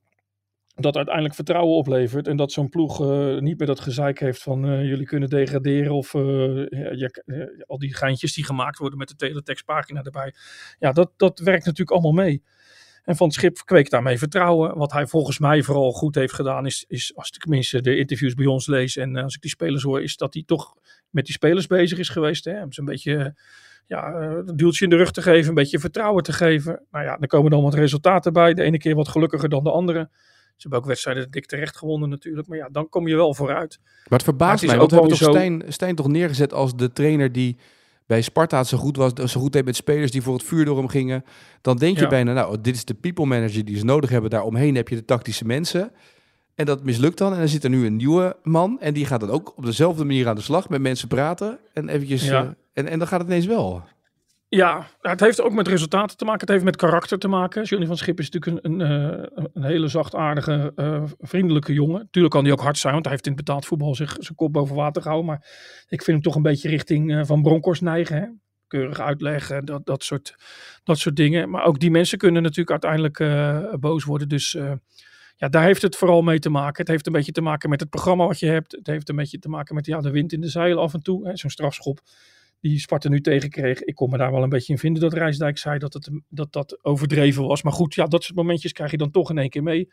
[0.75, 2.27] dat uiteindelijk vertrouwen oplevert.
[2.27, 5.93] En dat zo'n ploeg eh, niet meer dat gezeik heeft van eh, jullie kunnen degraderen.
[5.93, 10.35] Of eh, al die geintjes die gemaakt worden met de teletextpagina erbij.
[10.79, 12.43] Ja, dat, dat werkt natuurlijk allemaal mee.
[13.03, 14.79] En Van het Schip kweekt daarmee vertrouwen.
[14.79, 18.35] Wat hij volgens mij vooral goed heeft gedaan, is, is als ik tenminste de interviews
[18.35, 20.75] bij ons lees en als ik die spelers hoor, is dat hij toch
[21.11, 22.45] met die spelers bezig is geweest.
[22.45, 22.53] Hè?
[22.69, 23.35] Ze een beetje
[23.87, 26.83] ja, eh, een duwtje in de rug te geven, een beetje vertrouwen te geven.
[26.91, 28.55] Nou ja, dan komen dan wat resultaten bij.
[28.55, 30.09] De ene keer wat gelukkiger dan de andere.
[30.57, 32.49] Ze hebben ook wedstrijden dik terecht gewonnen natuurlijk.
[32.49, 33.79] Maar ja, dan kom je wel vooruit.
[33.83, 36.77] Maar het verbaast het mij, want we hebben toch wel Stijn, Stijn toch neergezet als
[36.77, 37.57] de trainer die
[38.07, 40.77] bij Sparta zo goed was, zo goed deed met spelers die voor het vuur door
[40.77, 41.25] hem gingen.
[41.61, 42.09] Dan denk je Ja.
[42.09, 44.31] bijna, nou, dit is de people manager die ze nodig hebben.
[44.31, 45.93] Daaromheen heb je de tactische mensen.
[46.55, 47.33] En dat mislukt dan.
[47.33, 48.81] En dan zit er nu een nieuwe man.
[48.81, 51.59] En die gaat dan ook op dezelfde manier aan de slag met mensen praten.
[51.73, 52.43] En eventjes, Ja.
[52.43, 53.83] eh, en, en dan gaat het ineens wel.
[54.49, 56.41] Ja, het heeft ook met resultaten te maken.
[56.41, 57.63] Het heeft met karakter te maken.
[57.65, 62.09] Johnny van Schip is natuurlijk een, een, eh, een hele zachtaardige, eh, vriendelijke jongen.
[62.11, 64.35] Tuurlijk kan hij ook hard zijn, want hij heeft in het betaald voetbal zich zijn
[64.35, 65.31] kop boven water gehouden.
[65.31, 65.47] Maar
[65.89, 68.17] ik vind hem toch een beetje richting Van Bronckhorst neigen.
[68.17, 68.27] Hè?
[68.67, 70.35] Keurig uitleggen, dat, dat, soort,
[70.85, 71.51] dat soort dingen.
[71.51, 73.19] Maar ook die mensen kunnen natuurlijk uiteindelijk
[73.81, 74.29] boos worden.
[74.29, 74.57] Dus
[75.43, 76.77] ja, daar heeft het vooral mee te maken.
[76.77, 78.73] Het heeft een beetje te maken met het programma wat je hebt.
[78.73, 81.03] Het heeft een beetje te maken met ja, de wind in de zeilen af en
[81.03, 81.31] toe.
[81.35, 82.01] Zo'n strafschop
[82.61, 83.83] die Sparta nu tegenkreeg.
[83.83, 86.53] Ik kon me daar wel een beetje in vinden dat Rijsdijk zei dat het, dat,
[86.53, 87.63] dat overdreven was.
[87.63, 89.91] Maar goed, ja, dat soort momentjes krijg je dan toch in één keer mee.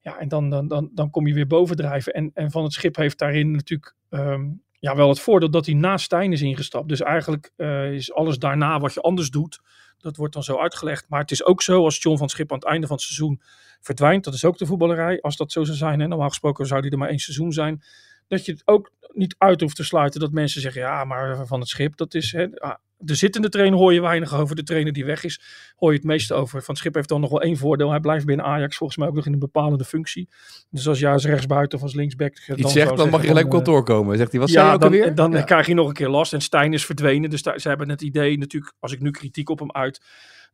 [0.00, 2.12] Ja, en dan, dan, dan, dan kom je weer bovendrijven.
[2.12, 4.48] En, en Van het Schip heeft daarin natuurlijk ehm,
[4.78, 6.88] ja, wel het voordeel dat hij naast Stijn is ingestapt.
[6.88, 9.60] Dus eigenlijk eh, is alles daarna wat je anders doet,
[10.02, 11.08] dat wordt dan zo uitgelegd.
[11.08, 13.40] Maar het is ook zo als John van Schip aan het einde van het seizoen
[13.80, 14.24] verdwijnt.
[14.24, 15.20] Dat is ook de voetballerij.
[15.20, 17.82] Als dat zo zou zijn, hè, normaal gesproken zou hij er maar één seizoen zijn.
[18.28, 21.60] Dat je het ook niet uit hoeft te sluiten dat mensen zeggen, ja, maar van
[21.60, 22.32] het schip, dat is...
[22.32, 24.56] Hè, ah, de zittende trainer hoor je weinig over.
[24.56, 25.40] De trainer die weg is,
[25.76, 26.62] hoor je het meeste over.
[26.62, 27.90] Van Schip heeft dan nog wel één voordeel.
[27.90, 30.28] Hij blijft binnen Ajax volgens mij ook nog in een bepalende functie.
[30.70, 32.32] Dus als jij als rechtsbuiten of als linksback...
[32.32, 34.16] Iets zou zegt, dan zeggen mag je gelijk op eh, kantoor komen.
[34.16, 35.14] Zegt hij, wat zei ja, je ook dan, alweer?
[35.14, 35.42] dan Ja.
[35.42, 36.32] krijg je nog een keer last.
[36.32, 37.30] En Stijn is verdwenen.
[37.30, 40.00] Dus ze hebben het idee natuurlijk, als ik nu kritiek op hem uit,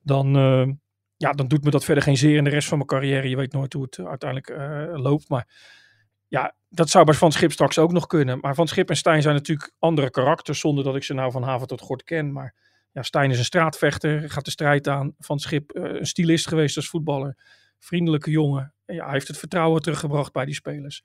[0.03, 0.67] dan, eh,
[1.17, 3.29] ja, dan doet me dat verder geen zeer in de rest van mijn carrière.
[3.29, 5.29] Je weet nooit hoe het eh, uiteindelijk eh, loopt.
[5.29, 5.49] Maar
[6.29, 8.39] ja, dat zou bij Van Schip straks ook nog kunnen.
[8.41, 11.43] Maar Van Schip en Stijn zijn natuurlijk andere karakters, zonder dat ik ze nou van
[11.43, 12.33] haven tot gort ken.
[12.33, 12.55] Maar
[12.93, 15.15] ja, Stijn is een straatvechter, gaat de strijd aan.
[15.19, 17.37] Van Schip eh, een stylist geweest als voetballer.
[17.79, 18.75] Vriendelijke jongen.
[18.85, 21.03] En ja, hij heeft het vertrouwen teruggebracht bij die spelers.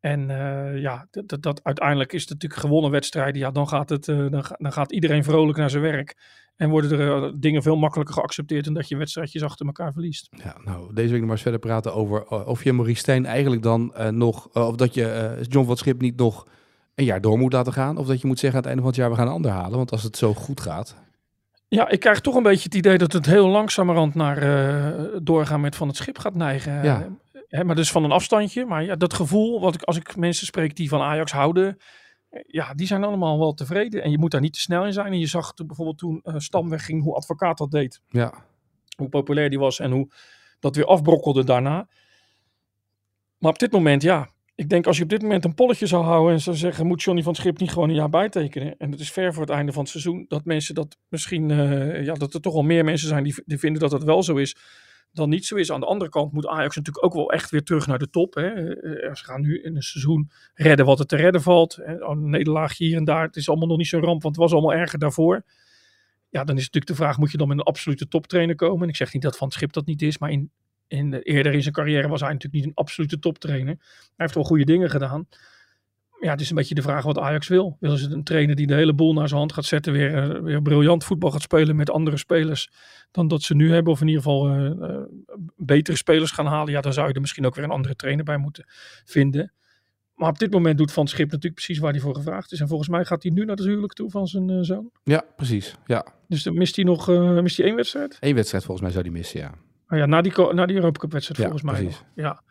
[0.00, 3.40] En eh, ja, dat, dat, dat uiteindelijk is het natuurlijk gewonnen wedstrijden.
[3.40, 6.16] Ja, dan gaat, het, eh, dan, dan gaat iedereen vrolijk naar zijn werk.
[6.58, 10.28] En worden er eh, dingen veel makkelijker geaccepteerd dan dat je wedstrijdjes achter elkaar verliest.
[10.30, 13.26] Ja, nou, deze week nog maar eens verder praten over eh, of je Maurice Stijn
[13.26, 16.46] eigenlijk dan eh, nog, of dat je eh, John van het Schip niet nog
[16.94, 17.96] een jaar door moet laten gaan.
[17.96, 19.50] Of dat je moet zeggen aan het einde van het jaar we gaan een ander
[19.50, 19.76] halen.
[19.76, 20.96] Want als het zo goed gaat.
[21.68, 24.40] Ja, ik krijg toch een beetje het idee dat het heel langzamerhand naar
[25.22, 26.82] doorgaan met van het schip gaat neigen.
[26.82, 27.08] Ja.
[27.48, 28.64] Hè, maar dus van een afstandje.
[28.64, 31.78] Maar ja, dat gevoel, wat ik, als ik mensen spreek die van Ajax houden,
[32.46, 34.02] ja, die zijn allemaal wel tevreden.
[34.02, 35.12] En je moet daar niet te snel in zijn.
[35.12, 38.00] En je zag toen, bijvoorbeeld toen eh, Stam wegging, hoe advocaat dat deed.
[38.08, 38.44] Ja,
[38.96, 40.10] Hoe populair die was en hoe
[40.60, 41.88] dat weer afbrokkelde daarna.
[43.38, 44.28] Maar op dit moment, ja.
[44.54, 47.02] Ik denk als je op dit moment een polletje zou houden en zou zeggen, moet
[47.02, 48.76] Johnny van het Schip niet gewoon een jaar bijtekenen?
[48.78, 52.04] En het is ver voor het einde van het seizoen, dat mensen dat misschien, eh,
[52.04, 54.36] ja, dat er toch wel meer mensen zijn die, die vinden dat het wel zo
[54.36, 54.56] is,
[55.12, 55.72] dan niet zo is.
[55.72, 58.34] Aan de andere kant moet Ajax natuurlijk ook wel echt weer terug naar de top.
[58.34, 58.74] Hè.
[58.74, 61.76] Eh, Ze gaan nu in een seizoen redden wat er te redden valt.
[61.76, 62.00] Hè.
[62.00, 64.52] Een nederlaagje hier en daar, het is allemaal nog niet zo'n ramp, want het was
[64.52, 65.44] allemaal erger daarvoor.
[66.30, 68.82] Ja, dan is natuurlijk de vraag, moet je dan met een absolute toptrainer komen?
[68.82, 70.50] En ik zeg niet dat Van het Schip dat niet is, maar in,
[70.86, 73.74] in, eerder in zijn carrière was hij natuurlijk niet een absolute toptrainer.
[73.76, 75.28] Hij heeft wel goede dingen gedaan.
[76.20, 77.76] Ja, het is een beetje de vraag wat Ajax wil.
[77.80, 80.42] Willen ze een trainer die de hele boel naar zijn hand gaat zetten, weer, eh,
[80.42, 82.70] weer briljant voetbal gaat spelen met andere spelers
[83.10, 85.02] dan dat ze nu hebben, of in ieder geval eh, eh,
[85.56, 86.72] betere spelers gaan halen?
[86.72, 88.64] Ja, dan zou je er misschien ook weer een andere trainer bij moeten
[89.04, 89.52] vinden.
[90.14, 92.60] Maar op dit moment doet Van Schip natuurlijk precies waar hij voor gevraagd is.
[92.60, 94.90] En volgens mij gaat hij nu naar het huwelijk toe van zijn zoon.
[95.04, 95.74] ja precies.
[95.86, 97.06] Ja, Dus dan mist hij nog
[97.42, 98.16] mist hij één wedstrijd?
[98.20, 99.52] één wedstrijd volgens mij zou die missen, ja.
[99.88, 101.80] Oh ja, na die, na die Europa Cup wedstrijd Ja, volgens mij.
[101.82, 102.00] precies.
[102.00, 102.08] nog.
[102.14, 102.42] Ja.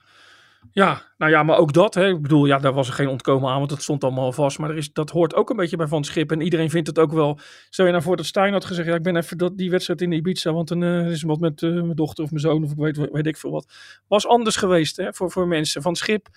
[0.71, 1.93] Ja, nou ja, maar ook dat.
[1.93, 2.07] Hè.
[2.07, 4.59] Ik bedoel, ja, daar was er geen ontkomen aan, want dat stond allemaal al vast.
[4.59, 6.31] Maar er is, dat hoort ook een beetje bij Van Schip.
[6.31, 7.39] En iedereen vindt het ook wel.
[7.69, 10.01] Stel je nou voor dat Stijn had gezegd, ja, ik ben even dat, die wedstrijd
[10.01, 12.71] in Ibiza, want dan eh, is wat met eh, mijn dochter of mijn zoon of
[12.71, 13.73] ik weet, weet ik veel wat.
[14.07, 15.81] Was anders geweest hè, voor, voor mensen.
[15.81, 16.27] Van Schip,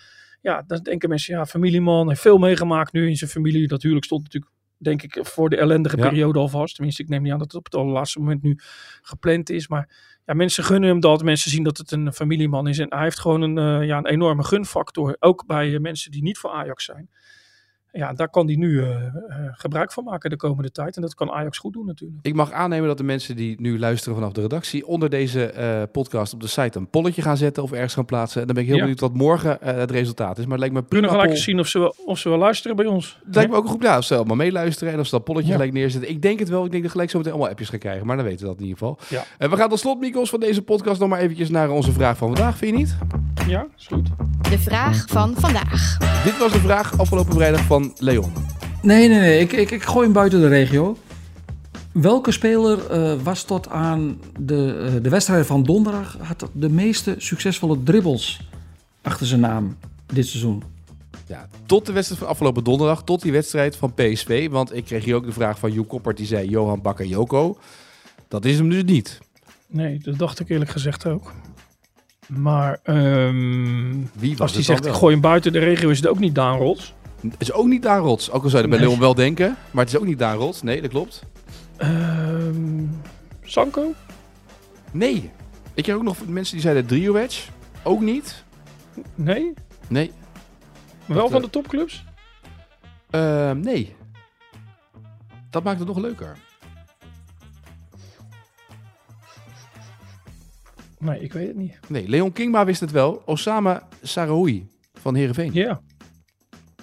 [0.40, 3.68] ja, dan denken mensen, ja, familieman, heeft veel meegemaakt nu in zijn familie.
[3.68, 4.52] Dat stond natuurlijk
[4.82, 6.08] denk ik, voor de ellendige Ja.
[6.08, 6.74] periode alvast.
[6.74, 8.58] Tenminste, ik neem niet aan dat het op het allerlaatste moment nu
[9.02, 9.68] gepland is.
[9.68, 9.88] Maar
[10.26, 11.22] ja, mensen gunnen hem dat.
[11.22, 12.78] Mensen zien dat het een familieman is.
[12.78, 15.16] En hij heeft gewoon een, eh, ja, een enorme gunfactor.
[15.18, 17.10] Ook bij eh, mensen die niet voor Ajax zijn.
[17.92, 19.12] Ja, daar kan hij nu eh, eh,
[19.52, 20.96] gebruik van maken de komende tijd.
[20.96, 22.18] En dat kan Ajax goed doen natuurlijk.
[22.22, 25.82] Ik mag aannemen dat de mensen die nu luisteren vanaf de redactie onder deze eh,
[25.92, 28.40] podcast op de site een polletje gaan zetten of ergens gaan plaatsen.
[28.40, 28.84] En dan ben ik heel Ja.
[28.84, 30.42] benieuwd wat morgen eh, het resultaat is.
[30.44, 32.38] Maar het lijkt me We kunnen prima gelijk zien of ze, wel, of ze wel
[32.38, 33.18] luisteren bij ons.
[33.24, 35.24] Het lijkt me ook een goed, ja, als ze allemaal meeluisteren en als ze dat
[35.24, 35.54] polletje Ja.
[35.56, 36.10] gelijk neerzetten.
[36.10, 36.64] Ik denk het wel.
[36.64, 38.06] Ik denk dat gelijk zo meteen allemaal appjes gaan krijgen.
[38.06, 38.98] Maar dan weten we dat in ieder geval.
[39.38, 39.48] Ja.
[39.48, 42.28] We gaan tot slot, Mikos, van deze podcast nog maar eventjes naar onze vraag van
[42.36, 42.56] vandaag.
[42.56, 42.96] Vind je niet?
[43.46, 44.08] Ja, is goed.
[44.50, 45.96] De vraag van vandaag.
[46.24, 48.32] Dit was de vraag afgelopen vrijdag van Leon.
[48.82, 49.40] Nee, nee, nee.
[49.40, 50.96] Ik, ik, ik gooi hem buiten de regio.
[51.92, 56.16] Welke speler eh, was tot aan de, eh, de wedstrijd van donderdag...
[56.22, 58.48] had de meeste succesvolle dribbles
[59.02, 59.76] achter zijn naam
[60.06, 60.62] dit seizoen?
[61.26, 64.48] Ja, tot de wedstrijd van afgelopen donderdag, tot die wedstrijd van PSV.
[64.50, 67.58] Want ik kreeg hier ook de vraag van Joe Koppert, die zei Johan Bakayoko.
[68.28, 69.18] Dat is hem dus niet.
[69.66, 71.32] Nee, dat dacht ik eerlijk gezegd ook.
[72.26, 75.96] Maar ehm, Wie was als hij het zegt, ik gooi hem buiten de regio, is
[75.96, 76.94] het ook niet Daan Rots.
[77.20, 78.30] Het is ook niet Daan Rots.
[78.30, 78.88] Ook al zou je dat bij Nee.
[78.88, 79.56] Leon wel denken.
[79.70, 80.62] Maar het is ook niet Daan Rots.
[80.62, 81.22] Nee, dat klopt.
[81.76, 82.84] Ehm
[83.42, 83.92] Sanko?
[84.92, 85.30] Nee.
[85.74, 87.48] Ik kreeg ook nog mensen die zeiden Driovic.
[87.82, 88.44] Ook niet.
[89.14, 89.54] Nee?
[89.88, 90.12] Nee.
[91.06, 91.44] Maar wel van eh.
[91.44, 92.04] de topclubs?
[93.10, 93.94] Ehm, nee.
[95.50, 96.36] Dat maakt het nog leuker.
[100.98, 101.78] Nee, ik weet het niet.
[101.88, 103.22] Nee, Leon Kingma wist het wel.
[103.26, 105.50] Osama Sarahoui van Heerenveen.
[105.52, 105.80] Ja.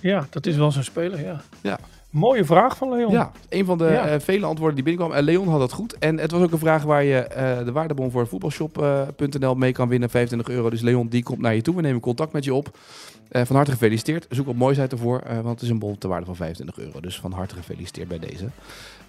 [0.02, 1.42] Ja, dat is wel zo'n speler, ja.
[1.62, 1.80] Ja.
[2.10, 3.12] Mooie vraag van Leon.
[3.12, 4.08] Ja, een van de Ja.
[4.08, 5.18] eh, vele antwoorden die binnenkwamen.
[5.22, 5.98] En Leon had het goed.
[5.98, 9.88] En het was ook een vraag waar je eh, de waardebon voor voetbalshop.nl mee kan
[9.90, 10.10] winnen.
[10.10, 10.70] 25 euro.
[10.70, 11.76] Dus Leon, die komt naar je toe.
[11.76, 12.78] We nemen contact met je op.
[13.30, 14.26] Eh, van harte gefeliciteerd.
[14.30, 15.20] Zoek wat moois uit ervoor.
[15.20, 17.00] eh, want het is een bon ter waarde van 25 euro.
[17.00, 18.46] Dus van harte gefeliciteerd bij deze.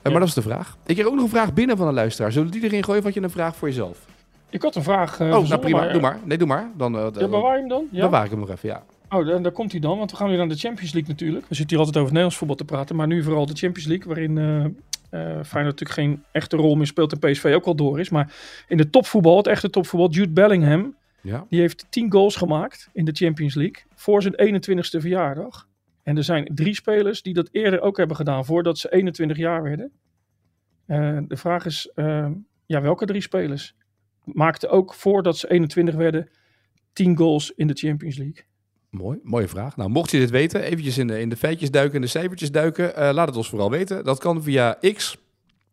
[0.02, 0.76] Eh, Maar dat is de vraag.
[0.86, 2.32] Ik kreeg ook nog een vraag binnen van een luisteraar.
[2.32, 3.98] Zullen die erin gooien of had je een vraag voor jezelf?
[4.50, 5.78] Ik had een vraag eh oh, nou prima.
[5.80, 6.18] maar- Doe maar.
[6.24, 6.70] Nee, doe maar.
[6.76, 7.84] Dan, eh, Ja, bewaar je hem dan?
[7.90, 8.00] Ja?
[8.04, 8.82] bewaar ik hem nog even, ja.
[9.08, 11.48] Oh, dan, daar komt hij dan, want we gaan weer naar de Champions League natuurlijk.
[11.48, 14.06] We zitten hier altijd over Nederlands voetbal te praten, maar nu vooral de Champions League,
[14.06, 14.64] waarin eh
[15.10, 18.08] eh Feyenoord natuurlijk geen echte rol meer speelt en PSV ook al door is.
[18.08, 18.34] Maar
[18.68, 21.46] in de topvoetbal, het echte topvoetbal, Jude Bellingham, Ja.
[21.48, 25.66] die heeft 10 goals gemaakt in de Champions League voor zijn 21ste verjaardag.
[26.02, 29.62] En er zijn drie spelers die dat eerder ook hebben gedaan, voordat ze 21 jaar
[29.62, 29.92] werden.
[30.86, 31.90] Eh, de vraag is,
[32.66, 33.74] ja, welke drie spelers
[34.24, 36.28] maakten ook voordat ze 21 werden
[36.92, 38.44] 10 goals in de Champions League?
[38.90, 39.76] Mooi, mooie vraag.
[39.76, 42.50] Nou, mocht je dit weten, eventjes in de, in de feitjes duiken, in de cijfertjes
[42.50, 42.96] duiken.
[42.96, 44.04] eh, laat het ons vooral weten.
[44.04, 45.16] Dat kan via X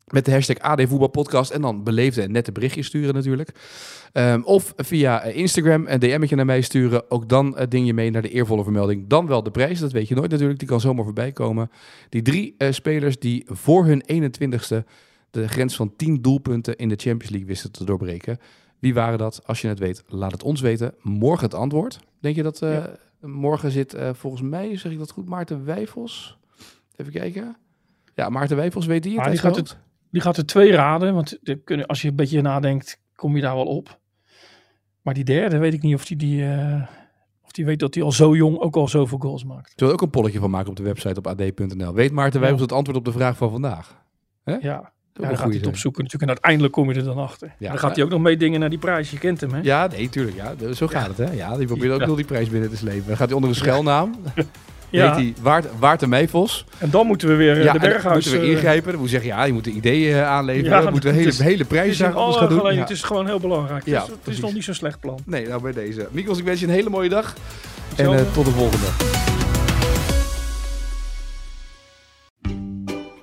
[0.05, 3.49] met de hashtag AD Voetbalpodcast en dan beleefde en nette berichtjes sturen natuurlijk.
[4.11, 7.11] Ehm, of via eh, Instagram een DM'tje naar mij sturen.
[7.11, 9.07] Ook dan eh, ding je mee naar de eervolle vermelding.
[9.07, 10.59] Dan wel de prijs, dat weet je nooit natuurlijk.
[10.59, 11.71] Die kan zomaar voorbij komen.
[12.09, 14.83] Die drie spelers die voor hun 21ste
[15.31, 18.37] de grens van 10 doelpunten in de Champions League wisten te doorbreken.
[18.79, 19.41] Wie waren dat?
[19.45, 20.93] Als je het weet, laat het ons weten.
[21.01, 21.99] Morgen het antwoord.
[22.19, 22.61] Denk je dat.
[23.19, 26.37] Morgen zit, eh, volgens mij, zeg ik dat goed, Maarten Wijfels?
[26.95, 27.57] Even kijken.
[28.15, 29.77] Ja, Maarten Wijfels weet die het Ah, die, gaat het,
[30.09, 31.13] die gaat er twee raden.
[31.13, 33.99] Want kunnen, als je een beetje nadenkt, kom je daar wel op.
[35.01, 36.87] Maar die derde weet ik niet of die, die, eh,
[37.43, 39.73] of die weet dat hij al zo jong ook al zoveel goals maakt.
[39.75, 41.93] Zullen we ook een polletje van maken op de website op ad.nl?
[41.93, 42.39] Weet Maarten Ja.
[42.39, 44.03] Wijfels het antwoord op de vraag van vandaag?
[44.43, 46.21] Ja, ja dan gaat hij het opzoeken natuurlijk.
[46.31, 47.51] En uiteindelijk kom je er dan achter.
[47.57, 49.11] Ja, dan gaat hij ook nog meedingen naar die prijs.
[49.11, 49.59] Je kent hem, hè?
[49.63, 50.35] Ja, nee, tuurlijk.
[50.35, 51.35] Ja, zo gaat het, hè?
[51.35, 53.07] Ja, die probeert ook nog die prijs binnen te slepen.
[53.07, 54.15] Dan gaat hij onder een schuilnaam.
[54.89, 55.15] Ja.
[55.15, 56.65] Heet hij Waart, Waarten Meijvos.
[56.77, 58.25] En dan moeten we weer eh, Ja, de dan berghuis...
[58.25, 58.91] moeten we eh, ingrijpen.
[58.91, 60.71] Dan moet je zeggen, ja, je moet de ideeën eh, aanleveren.
[60.71, 62.73] Ja, we moeten het hele, is- hele prijs alle gaan doen.
[62.73, 62.79] Ja.
[62.79, 63.85] het is gewoon heel belangrijk.
[63.85, 65.19] Ja, het, is, nog niet zo'n slecht plan.
[65.25, 66.07] Nee, nou bij deze.
[66.11, 67.33] Mikos, ik wens je een hele mooie dag.
[67.95, 69.44] En tot de volgende.